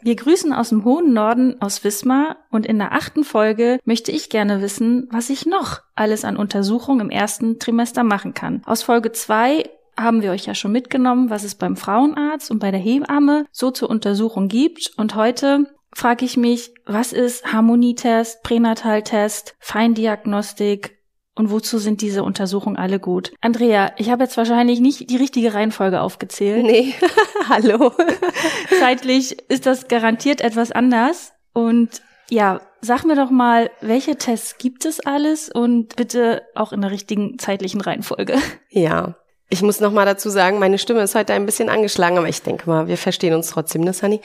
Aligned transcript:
Wir 0.00 0.16
grüßen 0.16 0.52
aus 0.54 0.70
dem 0.70 0.84
hohen 0.84 1.12
Norden 1.12 1.60
aus 1.60 1.84
Wismar 1.84 2.36
und 2.50 2.64
in 2.64 2.78
der 2.78 2.92
achten 2.92 3.24
Folge 3.24 3.78
möchte 3.84 4.10
ich 4.10 4.30
gerne 4.30 4.62
wissen, 4.62 5.08
was 5.10 5.28
ich 5.28 5.44
noch 5.44 5.80
alles 5.94 6.24
an 6.24 6.36
Untersuchungen 6.36 7.00
im 7.00 7.10
ersten 7.10 7.58
Trimester 7.58 8.04
machen 8.04 8.32
kann. 8.32 8.62
Aus 8.64 8.82
Folge 8.82 9.12
zwei 9.12 9.68
haben 9.98 10.22
wir 10.22 10.30
euch 10.30 10.46
ja 10.46 10.54
schon 10.54 10.72
mitgenommen, 10.72 11.30
was 11.30 11.44
es 11.44 11.56
beim 11.56 11.76
Frauenarzt 11.76 12.50
und 12.50 12.60
bei 12.60 12.70
der 12.70 12.80
Hebamme 12.80 13.44
so 13.50 13.70
zur 13.70 13.90
Untersuchung 13.90 14.48
gibt. 14.48 14.92
Und 14.96 15.14
heute 15.14 15.66
frage 15.92 16.24
ich 16.24 16.36
mich, 16.36 16.72
was 16.86 17.12
ist 17.12 17.52
Harmonietest, 17.52 18.42
Pränataltest, 18.42 19.56
Feindiagnostik 19.58 20.97
und 21.38 21.50
wozu 21.50 21.78
sind 21.78 22.00
diese 22.00 22.22
Untersuchungen 22.22 22.76
alle 22.76 22.98
gut? 22.98 23.32
Andrea, 23.40 23.92
ich 23.96 24.10
habe 24.10 24.24
jetzt 24.24 24.36
wahrscheinlich 24.36 24.80
nicht 24.80 25.08
die 25.10 25.16
richtige 25.16 25.54
Reihenfolge 25.54 26.00
aufgezählt. 26.00 26.64
Nee, 26.64 26.94
hallo. 27.48 27.92
Zeitlich 28.80 29.38
ist 29.48 29.66
das 29.66 29.88
garantiert 29.88 30.40
etwas 30.40 30.72
anders. 30.72 31.32
Und 31.52 32.02
ja, 32.30 32.60
sag 32.80 33.04
mir 33.04 33.16
doch 33.16 33.30
mal, 33.30 33.70
welche 33.80 34.16
Tests 34.16 34.58
gibt 34.58 34.84
es 34.84 35.00
alles 35.00 35.48
und 35.48 35.96
bitte 35.96 36.42
auch 36.54 36.72
in 36.72 36.80
der 36.80 36.90
richtigen 36.90 37.38
zeitlichen 37.38 37.80
Reihenfolge. 37.80 38.36
Ja, 38.70 39.16
ich 39.50 39.62
muss 39.62 39.80
noch 39.80 39.92
mal 39.92 40.04
dazu 40.04 40.28
sagen, 40.28 40.58
meine 40.58 40.76
Stimme 40.76 41.00
ist 41.00 41.14
heute 41.14 41.32
ein 41.32 41.46
bisschen 41.46 41.70
angeschlagen, 41.70 42.18
aber 42.18 42.28
ich 42.28 42.42
denke 42.42 42.68
mal, 42.68 42.86
wir 42.86 42.98
verstehen 42.98 43.32
uns 43.32 43.48
trotzdem, 43.48 43.82
ne, 43.82 43.94
Sunny? 43.94 44.20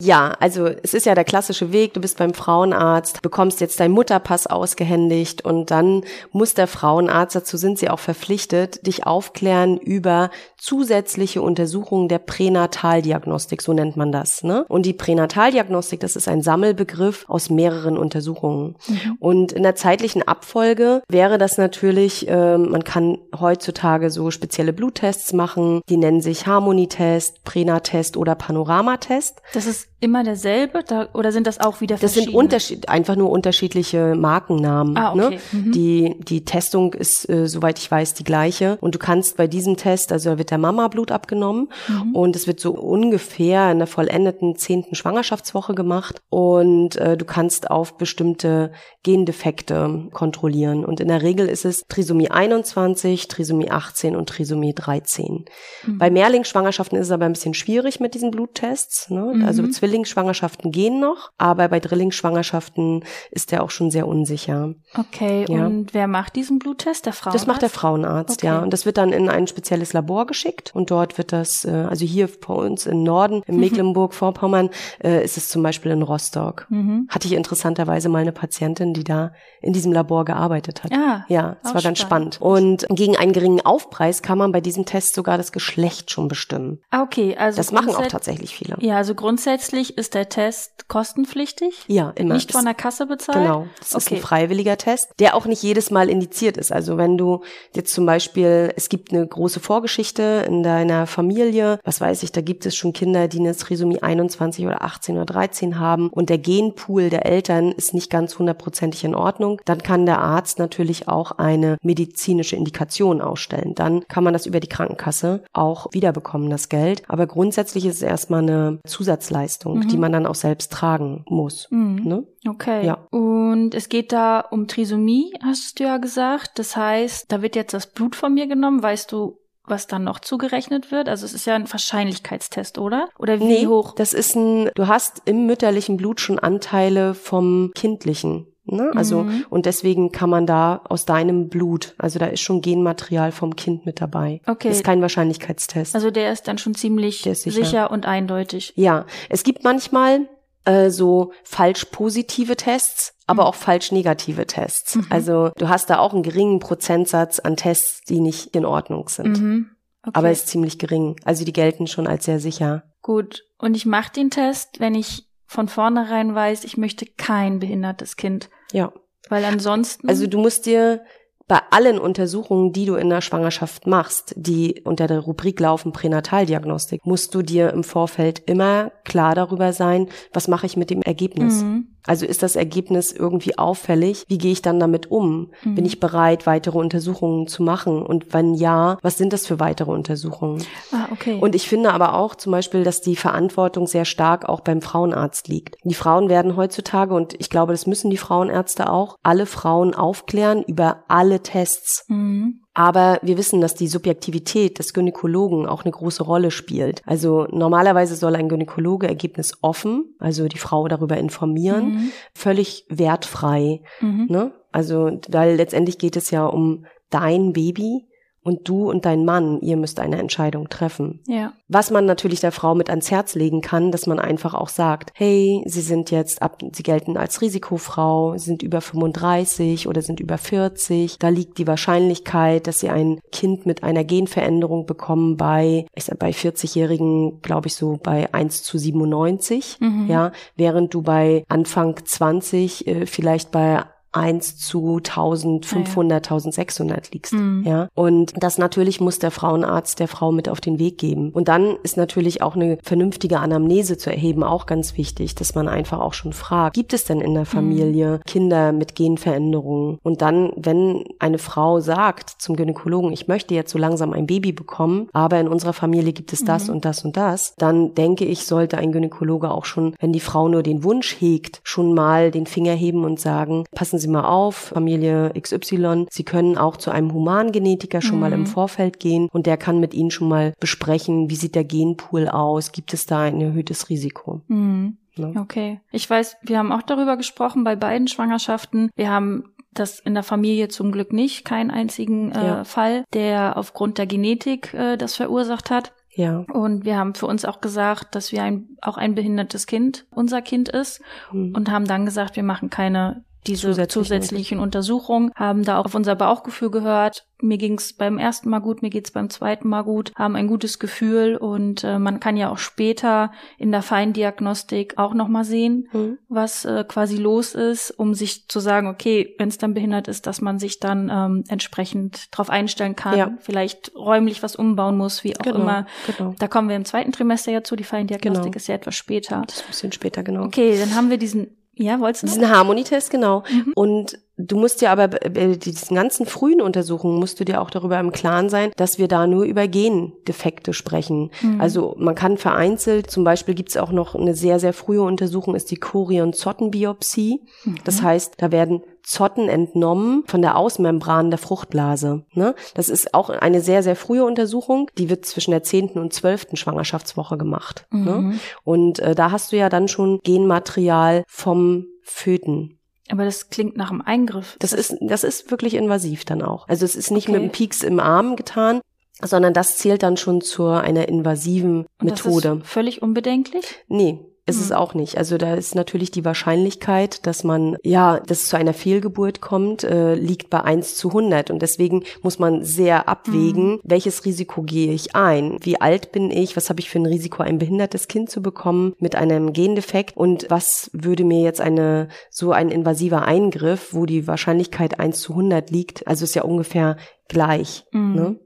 Ja, 0.00 0.34
also 0.40 0.66
es 0.66 0.94
ist 0.94 1.04
ja 1.04 1.14
der 1.14 1.24
klassische 1.24 1.70
Weg, 1.70 1.92
du 1.92 2.00
bist 2.00 2.16
beim 2.16 2.32
Frauenarzt, 2.32 3.20
bekommst 3.20 3.60
jetzt 3.60 3.78
deinen 3.80 3.92
Mutterpass 3.92 4.46
ausgehändigt 4.46 5.44
und 5.44 5.70
dann 5.70 6.04
muss 6.32 6.54
der 6.54 6.66
Frauenarzt, 6.66 7.36
dazu 7.36 7.58
sind 7.58 7.78
sie 7.78 7.90
auch 7.90 7.98
verpflichtet, 7.98 8.86
dich 8.86 9.06
aufklären 9.06 9.76
über 9.76 10.30
zusätzliche 10.56 11.42
Untersuchungen 11.42 12.08
der 12.08 12.18
Pränataldiagnostik, 12.18 13.60
so 13.60 13.74
nennt 13.74 13.98
man 13.98 14.12
das. 14.12 14.44
Ne? 14.44 14.64
Und 14.68 14.86
die 14.86 14.94
Pränataldiagnostik, 14.94 16.00
das 16.00 16.16
ist 16.16 16.26
ein 16.26 16.40
Sammelbegriff 16.40 17.26
aus 17.28 17.50
mehreren 17.50 17.98
Untersuchungen. 17.98 18.76
Und 19.20 19.52
in 19.52 19.62
der 19.62 19.74
zeitlichen 19.74 20.26
Abfolge 20.26 21.02
wäre 21.06 21.36
das 21.36 21.58
natürlich, 21.58 22.26
äh, 22.28 22.56
man 22.56 22.82
kann 22.82 23.18
heutzutage 23.38 24.08
so 24.08 24.30
spezielle 24.54 24.72
Bluttests 24.72 25.32
machen, 25.32 25.80
die 25.88 25.96
nennen 25.96 26.20
sich 26.20 26.46
Harmonietest, 26.46 27.42
Pränatest 27.42 28.16
oder 28.16 28.36
Panoramatest. 28.36 29.42
Das 29.52 29.66
ist 29.66 29.88
immer 29.98 30.22
derselbe 30.22 30.84
da, 30.86 31.08
oder 31.14 31.32
sind 31.32 31.46
das 31.48 31.58
auch 31.60 31.80
wieder 31.80 31.96
Das 31.96 32.12
sind 32.12 32.24
verschiedene? 32.24 32.38
Unterschied, 32.38 32.88
einfach 32.88 33.16
nur 33.16 33.30
unterschiedliche 33.30 34.14
Markennamen. 34.14 34.96
Ah, 34.96 35.12
okay. 35.12 35.40
ne? 35.52 35.60
Mhm. 35.60 35.72
Die, 35.72 36.16
die 36.20 36.44
Testung 36.44 36.92
ist, 36.92 37.28
äh, 37.28 37.48
soweit 37.48 37.78
ich 37.80 37.90
weiß, 37.90 38.14
die 38.14 38.22
gleiche. 38.22 38.76
Und 38.80 38.94
du 38.94 38.98
kannst 39.00 39.36
bei 39.36 39.46
diesem 39.48 39.76
Test, 39.76 40.12
also 40.12 40.30
da 40.30 40.38
wird 40.38 40.50
der 40.52 40.58
Mama 40.58 40.86
Blut 40.88 41.10
abgenommen 41.10 41.68
Mhm. 41.88 42.14
und 42.14 42.36
es 42.36 42.46
wird 42.46 42.60
so 42.60 42.72
ungefähr 42.72 43.72
in 43.72 43.78
der 43.78 43.86
vollendeten 43.88 44.56
zehnten 44.56 44.94
Schwangerschaftswoche 44.94 45.74
gemacht. 45.74 46.20
Und 46.30 46.94
äh, 46.96 47.16
du 47.16 47.24
kannst 47.24 47.70
auf 47.70 47.96
bestimmte 47.96 48.70
Gendefekte 49.02 50.08
kontrollieren. 50.12 50.84
Und 50.84 51.00
in 51.00 51.08
der 51.08 51.22
Regel 51.22 51.48
ist 51.48 51.64
es 51.64 51.82
Trisomie 51.88 52.30
21, 52.30 53.26
Trisomie 53.28 53.70
18 53.70 54.14
und 54.16 54.28
Trisomie 54.28 54.43
13. 54.44 55.44
Mhm. 55.86 55.98
Bei 55.98 56.10
Mehrlingsschwangerschaften 56.10 56.98
ist 56.98 57.06
es 57.06 57.12
aber 57.12 57.24
ein 57.26 57.32
bisschen 57.32 57.54
schwierig 57.54 58.00
mit 58.00 58.14
diesen 58.14 58.30
Bluttests. 58.30 59.10
Ne? 59.10 59.44
Also 59.46 59.62
Mhm. 59.62 59.72
Zwillingsschwangerschaften 59.72 60.70
gehen 60.72 61.00
noch, 61.00 61.30
aber 61.38 61.68
bei 61.68 61.80
Drillingsschwangerschaften 61.80 63.04
ist 63.30 63.52
der 63.52 63.62
auch 63.62 63.70
schon 63.70 63.90
sehr 63.90 64.06
unsicher. 64.06 64.74
Okay, 64.98 65.44
Ja. 65.48 65.66
und 65.66 65.94
wer 65.94 66.06
macht 66.08 66.36
diesen 66.36 66.58
Bluttest? 66.58 67.06
Der 67.06 67.12
Frauenarzt? 67.12 67.42
Das 67.42 67.46
macht 67.46 67.62
der 67.62 67.70
Frauenarzt, 67.70 68.38
Okay. 68.38 68.46
ja. 68.46 68.58
Und 68.60 68.72
das 68.72 68.86
wird 68.86 68.96
dann 68.98 69.12
in 69.12 69.28
ein 69.28 69.46
spezielles 69.46 69.92
Labor 69.92 70.26
geschickt 70.26 70.70
und 70.74 70.90
dort 70.90 71.18
wird 71.18 71.32
das, 71.32 71.64
äh, 71.64 71.70
also 71.70 72.04
hier 72.04 72.28
bei 72.46 72.54
uns 72.54 72.86
im 72.86 73.02
Norden, 73.02 73.42
in 73.46 73.58
Mecklenburg-Vorpommern, 73.60 74.70
äh, 75.02 75.24
ist 75.24 75.36
es 75.36 75.48
zum 75.48 75.62
Beispiel 75.62 75.92
in 75.92 76.02
Rostock. 76.02 76.66
Mhm. 76.68 77.06
Hatte 77.08 77.26
ich 77.28 77.34
interessanterweise 77.34 78.08
mal 78.08 78.18
eine 78.18 78.32
Patientin, 78.32 78.92
die 78.94 79.04
da 79.04 79.32
in 79.60 79.72
diesem 79.72 79.92
Labor 79.92 80.24
gearbeitet 80.24 80.84
hat. 80.84 80.92
Ah, 80.92 81.24
Ja, 81.28 81.56
es 81.62 81.74
war 81.74 81.82
ganz 81.82 81.98
spannend. 81.98 82.34
spannend. 82.36 82.40
Und 82.40 82.86
gegen 82.96 83.16
einen 83.16 83.32
geringen 83.32 83.60
Aufpreis 83.64 84.22
kann 84.34 84.38
man 84.40 84.50
bei 84.50 84.60
diesem 84.60 84.84
Test 84.84 85.14
sogar 85.14 85.38
das 85.38 85.52
Geschlecht 85.52 86.10
schon 86.10 86.26
bestimmen. 86.26 86.80
Ah, 86.90 87.02
okay, 87.02 87.36
also 87.36 87.56
Das 87.56 87.70
machen 87.70 87.94
auch 87.94 88.08
tatsächlich 88.08 88.56
viele. 88.56 88.76
Ja, 88.80 88.96
also 88.96 89.14
grundsätzlich 89.14 89.96
ist 89.96 90.14
der 90.14 90.28
Test 90.28 90.88
kostenpflichtig. 90.88 91.84
Ja, 91.86 92.10
immer. 92.16 92.34
Nicht 92.34 92.50
von 92.50 92.64
der 92.64 92.74
Kasse 92.74 93.06
bezahlt. 93.06 93.38
Genau, 93.38 93.68
das 93.78 93.92
ist 93.92 94.06
Okay. 94.08 94.16
ein 94.16 94.20
freiwilliger 94.20 94.76
Test, 94.76 95.12
der 95.20 95.36
auch 95.36 95.46
nicht 95.46 95.62
jedes 95.62 95.92
Mal 95.92 96.10
indiziert 96.10 96.56
ist. 96.56 96.72
Also 96.72 96.96
wenn 96.96 97.16
du 97.16 97.42
jetzt 97.76 97.94
zum 97.94 98.06
Beispiel, 98.06 98.72
es 98.74 98.88
gibt 98.88 99.12
eine 99.12 99.24
große 99.24 99.60
Vorgeschichte 99.60 100.44
in 100.48 100.64
deiner 100.64 101.06
Familie, 101.06 101.78
was 101.84 102.00
weiß 102.00 102.24
ich, 102.24 102.32
da 102.32 102.40
gibt 102.40 102.66
es 102.66 102.74
schon 102.74 102.92
Kinder, 102.92 103.28
die 103.28 103.38
eine 103.38 103.56
Trisomie 103.56 104.02
21 104.02 104.66
oder 104.66 104.82
18 104.82 105.14
oder 105.14 105.26
13 105.26 105.78
haben 105.78 106.08
und 106.08 106.28
der 106.28 106.38
Genpool 106.38 107.08
der 107.08 107.24
Eltern 107.24 107.70
ist 107.70 107.94
nicht 107.94 108.10
ganz 108.10 108.36
hundertprozentig 108.36 109.04
in 109.04 109.14
Ordnung, 109.14 109.60
dann 109.64 109.80
kann 109.84 110.06
der 110.06 110.18
Arzt 110.18 110.58
natürlich 110.58 111.06
auch 111.06 111.30
eine 111.38 111.76
medizinische 111.82 112.56
Indikation 112.56 113.20
ausstellen. 113.20 113.76
Dann 113.76 114.04
kann 114.08 114.23
man 114.24 114.32
das 114.32 114.46
über 114.46 114.60
die 114.60 114.68
Krankenkasse 114.68 115.44
auch 115.52 115.86
wiederbekommen, 115.92 116.50
das 116.50 116.68
Geld. 116.68 117.02
Aber 117.08 117.26
grundsätzlich 117.26 117.86
ist 117.86 117.96
es 117.96 118.02
erstmal 118.02 118.42
eine 118.42 118.80
Zusatzleistung, 118.86 119.86
die 119.88 119.96
man 119.96 120.12
dann 120.12 120.26
auch 120.26 120.34
selbst 120.34 120.72
tragen 120.72 121.24
muss. 121.28 121.68
Mhm. 121.70 122.02
Ne? 122.04 122.24
Okay. 122.48 122.84
Ja. 122.86 123.06
Und 123.10 123.74
es 123.74 123.88
geht 123.88 124.12
da 124.12 124.40
um 124.40 124.66
Trisomie, 124.68 125.32
hast 125.42 125.78
du 125.78 125.84
ja 125.84 125.98
gesagt. 125.98 126.58
Das 126.58 126.76
heißt, 126.76 127.26
da 127.30 127.42
wird 127.42 127.56
jetzt 127.56 127.74
das 127.74 127.86
Blut 127.86 128.16
von 128.16 128.34
mir 128.34 128.46
genommen. 128.46 128.82
Weißt 128.82 129.12
du, 129.12 129.38
was 129.66 129.86
dann 129.86 130.04
noch 130.04 130.20
zugerechnet 130.20 130.92
wird? 130.92 131.08
Also 131.08 131.24
es 131.24 131.32
ist 131.32 131.46
ja 131.46 131.54
ein 131.54 131.70
Wahrscheinlichkeitstest, 131.70 132.78
oder? 132.78 133.08
Oder 133.18 133.40
wie 133.40 133.44
Nee, 133.44 133.66
hoch? 133.66 133.94
das 133.94 134.12
ist 134.12 134.36
ein, 134.36 134.70
du 134.74 134.88
hast 134.88 135.22
im 135.24 135.46
mütterlichen 135.46 135.96
Blut 135.96 136.20
schon 136.20 136.38
Anteile 136.38 137.14
vom 137.14 137.70
kindlichen. 137.74 138.46
Ne? 138.66 138.90
Also, 138.94 139.24
Mhm. 139.24 139.44
und 139.50 139.66
deswegen 139.66 140.10
kann 140.10 140.30
man 140.30 140.46
da 140.46 140.80
aus 140.88 141.04
deinem 141.04 141.48
Blut, 141.48 141.94
also 141.98 142.18
da 142.18 142.26
ist 142.26 142.40
schon 142.40 142.62
Genmaterial 142.62 143.30
vom 143.30 143.56
Kind 143.56 143.84
mit 143.84 144.00
dabei. 144.00 144.40
Okay. 144.46 144.70
Ist 144.70 144.84
kein 144.84 145.02
Wahrscheinlichkeitstest. 145.02 145.94
Also 145.94 146.10
der 146.10 146.32
ist 146.32 146.48
dann 146.48 146.56
schon 146.58 146.74
ziemlich 146.74 147.20
sicher. 147.22 147.34
sicher. 147.50 147.90
und 147.90 148.06
eindeutig. 148.06 148.72
ja, 148.76 149.04
es 149.28 149.42
gibt 149.42 149.64
manchmal 149.64 150.28
äh, 150.66 150.88
so 150.88 151.32
falsch 151.42 151.84
positive 151.92 152.56
Tests, 152.56 153.12
aber 153.26 153.42
Mhm. 153.42 153.48
auch 153.48 153.54
falsch 153.54 153.92
negative 153.92 154.46
Tests. 154.46 154.98
Also 155.10 155.50
du 155.58 155.68
hast 155.68 155.90
da 155.90 155.98
auch 155.98 156.14
einen 156.14 156.22
geringen 156.22 156.58
Prozentsatz 156.58 157.38
an 157.38 157.56
Tests, 157.56 158.00
die 158.08 158.18
nicht 158.20 158.56
in 158.56 158.64
Ordnung 158.64 159.08
sind. 159.10 159.38
Mhm. 159.42 159.70
Okay. 160.06 160.12
Aber 160.14 160.30
ist 160.30 160.48
ziemlich 160.48 160.78
gering. 160.78 161.16
Also 161.24 161.44
die 161.44 161.52
gelten 161.52 161.86
schon 161.86 162.06
als 162.06 162.24
sehr 162.24 162.40
sicher. 162.40 162.84
Gut. 163.02 163.42
Und 163.58 163.74
ich 163.76 163.84
mache 163.84 164.12
den 164.12 164.30
Test, 164.30 164.80
wenn 164.80 164.94
ich 164.94 165.24
von 165.54 165.68
vornherein 165.68 166.34
weiß, 166.34 166.64
ich 166.64 166.76
möchte 166.76 167.06
kein 167.06 167.60
behindertes 167.60 168.16
Kind. 168.16 168.50
Ja. 168.72 168.92
Weil 169.28 169.44
ansonsten. 169.44 170.08
Also 170.08 170.26
du 170.26 170.38
musst 170.38 170.66
dir 170.66 171.02
bei 171.46 171.60
allen 171.70 171.98
Untersuchungen, 171.98 172.72
die 172.72 172.86
du 172.86 172.96
in 172.96 173.08
der 173.08 173.20
Schwangerschaft 173.20 173.86
machst, 173.86 174.34
die 174.36 174.82
unter 174.84 175.06
der 175.06 175.20
Rubrik 175.20 175.60
laufen 175.60 175.92
Pränataldiagnostik, 175.92 177.04
musst 177.04 177.34
du 177.34 177.42
dir 177.42 177.70
im 177.70 177.84
Vorfeld 177.84 178.42
immer 178.46 178.90
klar 179.04 179.34
darüber 179.34 179.72
sein, 179.72 180.08
was 180.32 180.48
mache 180.48 180.66
ich 180.66 180.76
mit 180.76 180.90
dem 180.90 181.02
Ergebnis. 181.02 181.62
Mhm. 181.62 181.93
Also 182.06 182.26
ist 182.26 182.42
das 182.42 182.56
Ergebnis 182.56 183.12
irgendwie 183.12 183.58
auffällig? 183.58 184.24
Wie 184.28 184.38
gehe 184.38 184.52
ich 184.52 184.62
dann 184.62 184.80
damit 184.80 185.10
um? 185.10 185.50
Mhm. 185.62 185.74
Bin 185.74 185.84
ich 185.84 186.00
bereit, 186.00 186.46
weitere 186.46 186.78
Untersuchungen 186.78 187.46
zu 187.46 187.62
machen? 187.62 188.02
Und 188.02 188.32
wenn 188.32 188.54
ja, 188.54 188.98
was 189.02 189.18
sind 189.18 189.32
das 189.32 189.46
für 189.46 189.60
weitere 189.60 189.90
Untersuchungen? 189.90 190.64
Ah, 190.92 191.08
okay. 191.12 191.38
Und 191.40 191.54
ich 191.54 191.68
finde 191.68 191.92
aber 191.92 192.14
auch 192.14 192.34
zum 192.34 192.52
Beispiel, 192.52 192.84
dass 192.84 193.00
die 193.00 193.16
Verantwortung 193.16 193.86
sehr 193.86 194.04
stark 194.04 194.48
auch 194.48 194.60
beim 194.60 194.82
Frauenarzt 194.82 195.48
liegt. 195.48 195.76
Die 195.84 195.94
Frauen 195.94 196.28
werden 196.28 196.56
heutzutage, 196.56 197.14
und 197.14 197.34
ich 197.38 197.50
glaube, 197.50 197.72
das 197.72 197.86
müssen 197.86 198.10
die 198.10 198.16
Frauenärzte 198.16 198.90
auch, 198.90 199.16
alle 199.22 199.46
Frauen 199.46 199.94
aufklären 199.94 200.62
über 200.62 201.04
alle 201.08 201.42
Tests. 201.42 202.04
mhm. 202.08 202.63
Aber 202.74 203.20
wir 203.22 203.38
wissen, 203.38 203.60
dass 203.60 203.74
die 203.74 203.86
Subjektivität 203.86 204.80
des 204.80 204.92
Gynäkologen 204.92 205.66
auch 205.66 205.84
eine 205.84 205.92
große 205.92 206.24
Rolle 206.24 206.50
spielt. 206.50 207.02
Also 207.06 207.46
normalerweise 207.52 208.16
soll 208.16 208.34
ein 208.34 208.48
Gynäkologe 208.48 209.06
Ergebnis 209.06 209.52
offen, 209.62 210.16
also 210.18 210.48
die 210.48 210.58
Frau 210.58 210.88
darüber 210.88 211.16
informieren, 211.16 211.84
Mhm. 211.94 212.10
völlig 212.34 212.84
wertfrei. 212.88 213.80
Mhm. 214.00 214.26
Ne? 214.28 214.52
Also, 214.72 215.20
weil 215.30 215.54
letztendlich 215.54 215.98
geht 215.98 216.16
es 216.16 216.32
ja 216.32 216.46
um 216.46 216.84
dein 217.10 217.52
Baby 217.52 218.08
und 218.44 218.68
du 218.68 218.88
und 218.88 219.04
dein 219.06 219.24
Mann, 219.24 219.60
ihr 219.62 219.76
müsst 219.76 219.98
eine 219.98 220.18
Entscheidung 220.18 220.68
treffen. 220.68 221.20
Ja. 221.26 221.52
Was 221.68 221.90
man 221.90 222.04
natürlich 222.04 222.40
der 222.40 222.52
Frau 222.52 222.74
mit 222.74 222.90
ans 222.90 223.10
Herz 223.10 223.34
legen 223.34 223.62
kann, 223.62 223.90
dass 223.90 224.06
man 224.06 224.20
einfach 224.20 224.54
auch 224.54 224.68
sagt, 224.68 225.10
hey, 225.14 225.62
sie 225.66 225.80
sind 225.80 226.10
jetzt 226.10 226.42
ab, 226.42 226.62
sie 226.72 226.82
gelten 226.82 227.16
als 227.16 227.40
Risikofrau, 227.40 228.36
sind 228.36 228.62
über 228.62 228.80
35 228.80 229.88
oder 229.88 230.02
sind 230.02 230.20
über 230.20 230.36
40. 230.36 231.18
Da 231.18 231.30
liegt 231.30 231.58
die 231.58 231.66
Wahrscheinlichkeit, 231.66 232.66
dass 232.66 232.80
sie 232.80 232.90
ein 232.90 233.18
Kind 233.32 233.64
mit 233.64 233.82
einer 233.82 234.04
Genveränderung 234.04 234.84
bekommen 234.84 235.36
bei, 235.36 235.86
ich 235.94 236.04
sag, 236.04 236.18
bei 236.18 236.30
40-Jährigen, 236.30 237.40
glaube 237.40 237.68
ich 237.68 237.74
so 237.74 237.98
bei 238.02 238.32
1 238.34 238.62
zu 238.62 238.76
97, 238.76 239.78
ja, 240.08 240.32
während 240.56 240.92
du 240.92 241.00
bei 241.00 241.44
Anfang 241.48 241.98
20 242.04 242.86
äh, 242.86 243.06
vielleicht 243.06 243.50
bei 243.50 243.84
1 244.14 244.56
zu 244.56 244.96
1500, 244.96 246.24
1600 246.24 247.12
liegst. 247.12 247.34
Ja. 247.64 247.88
Und 247.94 248.32
das 248.36 248.58
natürlich 248.58 249.00
muss 249.00 249.18
der 249.18 249.30
Frauenarzt 249.30 250.00
der 250.00 250.08
Frau 250.08 250.32
mit 250.32 250.48
auf 250.48 250.60
den 250.60 250.78
Weg 250.78 250.98
geben. 250.98 251.30
Und 251.30 251.48
dann 251.48 251.76
ist 251.82 251.96
natürlich 251.96 252.42
auch 252.42 252.54
eine 252.54 252.78
vernünftige 252.82 253.40
Anamnese 253.40 253.98
zu 253.98 254.10
erheben 254.10 254.42
auch 254.42 254.66
ganz 254.66 254.96
wichtig, 254.96 255.34
dass 255.34 255.54
man 255.54 255.68
einfach 255.68 256.00
auch 256.00 256.14
schon 256.14 256.32
fragt, 256.32 256.74
gibt 256.74 256.92
es 256.92 257.04
denn 257.04 257.20
in 257.20 257.34
der 257.34 257.46
Familie 257.46 258.20
Kinder 258.26 258.72
mit 258.72 258.94
Genveränderungen? 258.94 259.98
Und 260.02 260.22
dann, 260.22 260.52
wenn 260.56 261.04
eine 261.18 261.38
Frau 261.38 261.80
sagt 261.80 262.30
zum 262.38 262.56
Gynäkologen, 262.56 263.12
ich 263.12 263.28
möchte 263.28 263.54
jetzt 263.54 263.72
so 263.72 263.78
langsam 263.78 264.12
ein 264.12 264.26
Baby 264.26 264.52
bekommen, 264.52 265.08
aber 265.12 265.40
in 265.40 265.48
unserer 265.48 265.72
Familie 265.72 266.12
gibt 266.12 266.32
es 266.32 266.44
das 266.44 266.68
und 266.68 266.84
das 266.84 267.04
und 267.04 267.16
das, 267.16 267.54
dann 267.58 267.94
denke 267.94 268.24
ich, 268.24 268.46
sollte 268.46 268.78
ein 268.78 268.92
Gynäkologe 268.92 269.50
auch 269.50 269.64
schon, 269.64 269.94
wenn 270.00 270.12
die 270.12 270.20
Frau 270.20 270.48
nur 270.48 270.62
den 270.62 270.84
Wunsch 270.84 271.16
hegt, 271.18 271.60
schon 271.64 271.94
mal 271.94 272.30
den 272.30 272.46
Finger 272.46 272.72
heben 272.72 273.04
und 273.04 273.20
sagen, 273.20 273.64
passen 273.74 273.98
Sie 273.98 274.03
mal 274.08 274.24
auf, 274.24 274.56
Familie 274.74 275.32
XY, 275.38 276.06
Sie 276.10 276.24
können 276.24 276.56
auch 276.58 276.76
zu 276.76 276.90
einem 276.90 277.12
Humangenetiker 277.12 278.00
schon 278.02 278.20
mal 278.20 278.32
im 278.32 278.46
Vorfeld 278.46 279.00
gehen 279.00 279.28
und 279.32 279.46
der 279.46 279.56
kann 279.56 279.80
mit 279.80 279.94
Ihnen 279.94 280.10
schon 280.10 280.28
mal 280.28 280.52
besprechen, 280.60 281.30
wie 281.30 281.36
sieht 281.36 281.54
der 281.54 281.64
Genpool 281.64 282.28
aus, 282.28 282.72
gibt 282.72 282.92
es 282.94 283.06
da 283.06 283.22
ein 283.22 283.40
erhöhtes 283.40 283.88
Risiko. 283.88 284.40
Mhm. 284.48 284.98
Ne? 285.16 285.32
Okay. 285.38 285.80
Ich 285.92 286.08
weiß, 286.08 286.36
wir 286.42 286.58
haben 286.58 286.72
auch 286.72 286.82
darüber 286.82 287.16
gesprochen 287.16 287.62
bei 287.64 287.76
beiden 287.76 288.08
Schwangerschaften. 288.08 288.90
Wir 288.96 289.10
haben 289.10 289.44
das 289.72 289.98
in 290.00 290.14
der 290.14 290.22
Familie 290.22 290.68
zum 290.68 290.92
Glück 290.92 291.12
nicht, 291.12 291.44
keinen 291.44 291.70
einzigen 291.70 292.32
äh, 292.32 292.46
Ja. 292.46 292.64
Fall, 292.64 293.04
der 293.12 293.56
aufgrund 293.56 293.98
der 293.98 294.06
Genetik 294.06 294.72
äh, 294.74 294.96
das 294.96 295.16
verursacht 295.16 295.70
hat. 295.70 295.92
Ja. 296.16 296.44
Und 296.52 296.84
wir 296.84 296.96
haben 296.96 297.14
für 297.14 297.26
uns 297.26 297.44
auch 297.44 297.60
gesagt, 297.60 298.14
dass 298.14 298.30
wir 298.30 298.42
ein, 298.42 298.76
auch 298.82 298.96
ein 298.96 299.14
behindertes 299.16 299.66
Kind 299.66 300.06
unser 300.10 300.42
Kind 300.42 300.68
ist 300.68 301.00
Hm. 301.30 301.54
und 301.56 301.70
haben 301.70 301.86
dann 301.86 302.04
gesagt, 302.04 302.36
wir 302.36 302.44
machen 302.44 302.70
keine 302.70 303.24
diese 303.46 303.68
Zusätzlichen 303.68 304.04
zusätzlichen 304.04 304.58
Untersuchungen, 304.58 305.30
haben 305.36 305.64
da 305.64 305.78
auch 305.78 305.84
auf 305.86 305.94
unser 305.94 306.14
Bauchgefühl 306.14 306.70
gehört. 306.70 307.26
Mir 307.42 307.58
ging's 307.58 307.92
beim 307.92 308.16
ersten 308.18 308.48
Mal 308.48 308.60
gut, 308.60 308.80
mir 308.80 308.88
geht's 308.90 309.10
beim 309.10 309.28
zweiten 309.28 309.68
Mal 309.68 309.82
gut, 309.82 310.12
haben 310.16 310.34
ein 310.36 310.46
gutes 310.46 310.78
Gefühl 310.78 311.36
und 311.36 311.84
äh, 311.84 311.98
man 311.98 312.18
kann 312.20 312.36
ja 312.38 312.48
auch 312.50 312.56
später 312.58 313.32
in 313.58 313.70
der 313.70 313.82
Feindiagnostik 313.82 314.96
auch 314.98 315.14
noch 315.14 315.28
mal 315.28 315.44
sehen, 315.44 315.88
Hm. 315.90 316.18
was 316.28 316.64
äh, 316.64 316.84
quasi 316.88 317.16
los 317.16 317.54
ist, 317.54 317.90
um 317.90 318.14
sich 318.14 318.48
zu 318.48 318.60
sagen, 318.60 318.86
okay, 318.88 319.34
wenn 319.38 319.48
es 319.48 319.58
dann 319.58 319.74
behindert 319.74 320.08
ist, 320.08 320.26
dass 320.26 320.40
man 320.40 320.58
sich 320.58 320.80
dann 320.80 321.10
ähm, 321.12 321.44
entsprechend 321.48 322.32
darauf 322.32 322.48
einstellen 322.50 322.96
kann, 322.96 323.18
Ja. 323.18 323.32
vielleicht 323.40 323.94
räumlich 323.94 324.42
was 324.42 324.56
umbauen 324.56 324.96
muss, 324.96 325.24
wie 325.24 325.36
auch 325.36 325.42
Genau, 325.42 325.60
immer. 325.60 325.86
genau. 326.06 326.34
Da 326.38 326.48
kommen 326.48 326.68
wir 326.68 326.76
im 326.76 326.84
zweiten 326.84 327.12
Trimester 327.12 327.52
ja 327.52 327.62
zu, 327.62 327.76
die 327.76 327.84
Feindiagnostik 327.84 328.44
Genau. 328.44 328.56
ist 328.56 328.68
ja 328.68 328.74
etwas 328.76 328.94
später. 328.94 329.42
Das 329.46 329.56
ist 329.56 329.62
ein 329.64 329.68
bisschen 329.68 329.92
später, 329.92 330.22
genau. 330.22 330.44
Okay, 330.44 330.78
dann 330.78 330.94
haben 330.94 331.10
wir 331.10 331.18
diesen, 331.18 331.48
ja, 331.76 332.00
wolltest 332.00 332.22
du? 332.22 332.26
Diesen 332.28 332.48
Harmonietest, 332.48 333.10
genau. 333.10 333.44
Mhm. 333.50 333.72
Und 333.74 334.18
du 334.36 334.56
musst 334.56 334.80
dir 334.80 334.90
aber 334.90 335.08
bei 335.08 335.54
diesen 335.56 335.96
ganzen 335.96 336.26
frühen 336.26 336.60
Untersuchungen 336.60 337.18
musst 337.18 337.38
du 337.40 337.44
dir 337.44 337.60
auch 337.60 337.70
darüber 337.70 337.98
im 338.00 338.12
Klaren 338.12 338.48
sein, 338.48 338.72
dass 338.76 338.98
wir 338.98 339.08
da 339.08 339.26
nur 339.26 339.44
über 339.44 339.68
Gendefekte 339.68 340.72
sprechen. 340.72 341.30
Mhm. 341.42 341.60
Also 341.60 341.94
man 341.98 342.14
kann 342.14 342.36
vereinzelt, 342.36 343.10
zum 343.10 343.24
Beispiel 343.24 343.54
gibt's 343.54 343.76
auch 343.76 343.92
noch 343.92 344.14
eine 344.14 344.34
sehr, 344.34 344.58
sehr 344.58 344.72
frühe 344.72 345.02
Untersuchung, 345.02 345.54
ist 345.54 345.70
die 345.70 345.76
Chorion-Zottenbiopsie. 345.76 347.40
Das 347.84 348.00
Mhm. 348.00 348.04
heißt, 348.04 348.34
da 348.38 348.52
werden 348.52 348.82
Zotten 349.02 349.48
entnommen 349.50 350.24
von 350.26 350.40
der 350.40 350.56
Außenmembran 350.56 351.30
der 351.30 351.38
Fruchtblase. 351.38 352.24
Ne? 352.32 352.54
Das 352.74 352.88
ist 352.88 353.12
auch 353.12 353.28
eine 353.28 353.60
sehr, 353.60 353.82
sehr 353.82 353.96
frühe 353.96 354.24
Untersuchung. 354.24 354.90
Die 354.96 355.10
wird 355.10 355.26
zwischen 355.26 355.50
der 355.50 355.62
zehnten 355.62 355.98
und 355.98 356.14
zwölften 356.14 356.56
Schwangerschaftswoche 356.56 357.36
gemacht. 357.36 357.86
Mhm. 357.90 358.04
Ne? 358.04 358.34
Und 358.64 359.00
äh, 359.00 359.14
da 359.14 359.30
hast 359.30 359.52
du 359.52 359.56
ja 359.56 359.68
dann 359.68 359.88
schon 359.88 360.20
Genmaterial 360.22 361.24
vom 361.28 361.86
Föten. 362.02 362.78
Aber 363.10 363.24
das 363.24 363.50
klingt 363.50 363.76
nach 363.76 363.90
einem 363.90 364.00
Eingriff. 364.00 364.56
Das 364.60 364.72
ist, 364.72 364.96
das 365.00 365.24
ist 365.24 365.50
wirklich 365.50 365.74
invasiv 365.74 366.24
dann 366.24 366.42
auch. 366.42 366.68
Also 366.68 366.84
es 366.84 366.96
ist 366.96 367.10
nicht 367.10 367.28
Okay. 367.28 367.32
mit 367.32 367.42
einem 367.42 367.52
Pieks 367.52 367.82
im 367.82 368.00
Arm 368.00 368.36
getan, 368.36 368.80
sondern 369.20 369.52
das 369.52 369.76
zählt 369.76 370.02
dann 370.02 370.16
schon 370.16 370.40
zu 370.40 370.66
einer 370.66 371.08
invasiven 371.08 371.86
Und 372.00 372.10
Methode. 372.10 372.48
Das 372.48 372.58
ist 372.58 372.66
völlig 372.66 373.02
unbedenklich. 373.02 373.64
Nee, 373.88 374.20
ist 374.46 374.60
es 374.60 374.72
auch 374.72 374.92
nicht. 374.92 375.16
Also 375.16 375.38
da 375.38 375.54
ist 375.54 375.74
natürlich 375.74 376.10
die 376.10 376.24
Wahrscheinlichkeit, 376.24 377.26
dass 377.26 377.44
man, 377.44 377.76
ja, 377.82 378.20
dass 378.20 378.42
es 378.42 378.48
zu 378.48 378.56
einer 378.56 378.74
Fehlgeburt 378.74 379.40
kommt, 379.40 379.84
äh, 379.84 380.14
liegt 380.14 380.50
bei 380.50 380.62
1 380.62 380.96
zu 380.96 381.12
100. 381.12 381.50
Und 381.50 381.62
deswegen 381.62 382.04
muss 382.22 382.38
man 382.38 382.62
sehr 382.62 383.08
abwägen, 383.08 383.74
Hm. 383.74 383.80
welches 383.84 384.24
Risiko 384.26 384.62
gehe 384.62 384.92
ich 384.92 385.16
ein? 385.16 385.56
Wie 385.62 385.80
alt 385.80 386.12
bin 386.12 386.30
ich? 386.30 386.56
Was 386.56 386.68
habe 386.68 386.80
ich 386.80 386.90
für 386.90 386.98
ein 386.98 387.06
Risiko, 387.06 387.42
ein 387.42 387.58
behindertes 387.58 388.06
Kind 388.06 388.28
zu 388.28 388.42
bekommen 388.42 388.94
mit 388.98 389.14
einem 389.14 389.52
Gendefekt? 389.54 390.16
Und 390.16 390.46
was 390.50 390.90
würde 390.92 391.24
mir 391.24 391.40
jetzt 391.40 391.62
eine, 391.62 392.08
so 392.30 392.52
ein 392.52 392.68
invasiver 392.68 393.22
Eingriff, 393.22 393.94
wo 393.94 394.04
die 394.04 394.26
Wahrscheinlichkeit 394.26 395.00
1 395.00 395.20
zu 395.20 395.32
100 395.32 395.70
liegt? 395.70 396.06
Also 396.06 396.24
ist 396.24 396.34
ja 396.34 396.42
ungefähr 396.42 396.96
gleich. 397.28 397.84
Mhm. 397.92 398.14
Ne? 398.14 398.40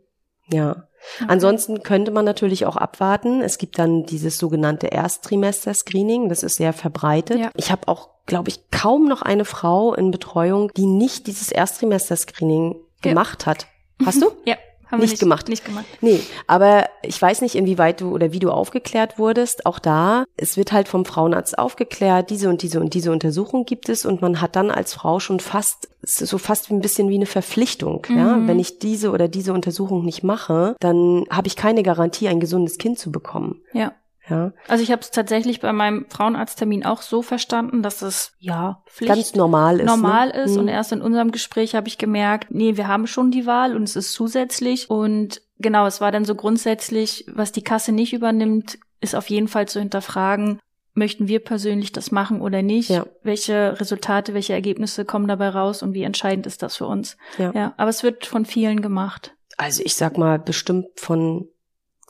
Ja. 0.52 0.87
Ansonsten 1.26 1.82
könnte 1.82 2.10
man 2.10 2.24
natürlich 2.24 2.66
auch 2.66 2.76
abwarten. 2.76 3.40
Es 3.40 3.58
gibt 3.58 3.78
dann 3.78 4.04
dieses 4.06 4.38
sogenannte 4.38 4.92
Ersttrimester-Screening. 4.92 6.28
Das 6.28 6.42
ist 6.42 6.56
sehr 6.56 6.72
verbreitet. 6.72 7.38
Ja. 7.38 7.50
Ich 7.56 7.70
habe 7.70 7.88
auch, 7.88 8.10
glaube 8.26 8.48
ich, 8.50 8.70
kaum 8.70 9.06
noch 9.08 9.22
eine 9.22 9.44
Frau 9.44 9.94
in 9.94 10.10
Betreuung, 10.10 10.70
die 10.76 10.86
nicht 10.86 11.26
dieses 11.26 11.50
Ersttrimester-Screening 11.52 12.74
Ja. 12.74 13.10
gemacht 13.10 13.46
hat. 13.46 13.66
Hast 14.04 14.22
du? 14.22 14.30
Ja, 14.44 14.56
haben 14.90 15.00
Nicht 15.00 15.10
wir 15.10 15.12
nicht 15.14 15.20
gemacht. 15.20 15.48
Nicht 15.48 15.64
gemacht. 15.64 15.84
Nee, 16.00 16.20
aber 16.46 16.86
ich 17.02 17.20
weiß 17.20 17.40
nicht, 17.42 17.54
inwieweit 17.54 18.00
du 18.00 18.10
oder 18.12 18.32
wie 18.32 18.38
du 18.38 18.50
aufgeklärt 18.50 19.18
wurdest. 19.18 19.66
Auch 19.66 19.78
da, 19.78 20.24
es 20.36 20.56
wird 20.56 20.72
halt 20.72 20.88
vom 20.88 21.04
Frauenarzt 21.04 21.58
aufgeklärt, 21.58 22.30
diese 22.30 22.48
und 22.48 22.62
diese 22.62 22.80
und 22.80 22.94
diese 22.94 23.12
Untersuchung 23.12 23.64
gibt 23.64 23.88
es 23.88 24.04
und 24.06 24.22
man 24.22 24.40
hat 24.40 24.56
dann 24.56 24.70
als 24.70 24.94
Frau 24.94 25.20
schon 25.20 25.40
fast, 25.40 25.88
so 26.02 26.38
fast 26.38 26.70
ein 26.70 26.80
bisschen 26.80 27.08
wie 27.10 27.16
eine 27.16 27.26
Verpflichtung. 27.26 28.06
Ja, 28.08 28.36
Mhm. 28.36 28.48
wenn 28.48 28.58
ich 28.58 28.78
diese 28.78 29.10
oder 29.10 29.28
diese 29.28 29.52
Untersuchung 29.52 30.04
nicht 30.04 30.22
mache, 30.24 30.74
dann 30.80 31.24
habe 31.30 31.46
ich 31.48 31.56
keine 31.56 31.82
Garantie, 31.82 32.28
ein 32.28 32.40
gesundes 32.40 32.78
Kind 32.78 32.98
zu 32.98 33.12
bekommen. 33.12 33.60
Ja. 33.72 33.92
Ja, 34.28 34.52
Also 34.66 34.82
ich 34.82 34.90
habe 34.90 35.02
es 35.02 35.10
tatsächlich 35.10 35.60
bei 35.60 35.72
meinem 35.72 36.06
Frauenarzttermin 36.08 36.84
auch 36.84 37.02
so 37.02 37.22
verstanden, 37.22 37.82
dass 37.82 38.02
es 38.02 38.32
ja 38.38 38.82
Pflicht 38.86 39.12
ganz 39.12 39.34
normal 39.34 39.80
ist. 39.80 39.86
normal 39.86 40.28
ne? 40.28 40.42
ist. 40.42 40.52
Mhm. 40.52 40.58
Und 40.60 40.68
erst 40.68 40.92
in 40.92 41.02
unserem 41.02 41.32
Gespräch 41.32 41.74
habe 41.74 41.88
ich 41.88 41.98
gemerkt, 41.98 42.50
nee, 42.50 42.76
wir 42.76 42.88
haben 42.88 43.06
schon 43.06 43.30
die 43.30 43.46
Wahl 43.46 43.74
und 43.74 43.84
es 43.84 43.96
ist 43.96 44.12
zusätzlich. 44.12 44.90
Und 44.90 45.42
genau, 45.58 45.86
es 45.86 46.00
war 46.00 46.12
dann 46.12 46.24
so 46.24 46.34
grundsätzlich, 46.34 47.26
was 47.32 47.52
die 47.52 47.62
Kasse 47.62 47.92
nicht 47.92 48.12
übernimmt, 48.12 48.78
ist 49.00 49.14
auf 49.14 49.30
jeden 49.30 49.48
Fall 49.48 49.68
zu 49.68 49.78
hinterfragen, 49.78 50.60
möchten 50.98 51.28
wir 51.28 51.40
persönlich 51.40 51.92
das 51.92 52.10
machen 52.10 52.42
oder 52.42 52.60
nicht? 52.60 52.90
Ja. 52.90 53.06
Welche 53.22 53.80
Resultate, 53.80 54.34
welche 54.34 54.52
Ergebnisse 54.52 55.04
kommen 55.04 55.28
dabei 55.28 55.48
raus 55.48 55.82
und 55.82 55.94
wie 55.94 56.02
entscheidend 56.02 56.46
ist 56.46 56.62
das 56.62 56.76
für 56.76 56.86
uns? 56.86 57.16
Ja. 57.38 57.52
ja 57.54 57.74
aber 57.76 57.90
es 57.90 58.02
wird 58.02 58.26
von 58.26 58.44
vielen 58.44 58.82
gemacht. 58.82 59.34
Also 59.56 59.82
ich 59.84 59.94
sag 59.94 60.18
mal 60.18 60.38
bestimmt 60.38 60.88
von 60.96 61.48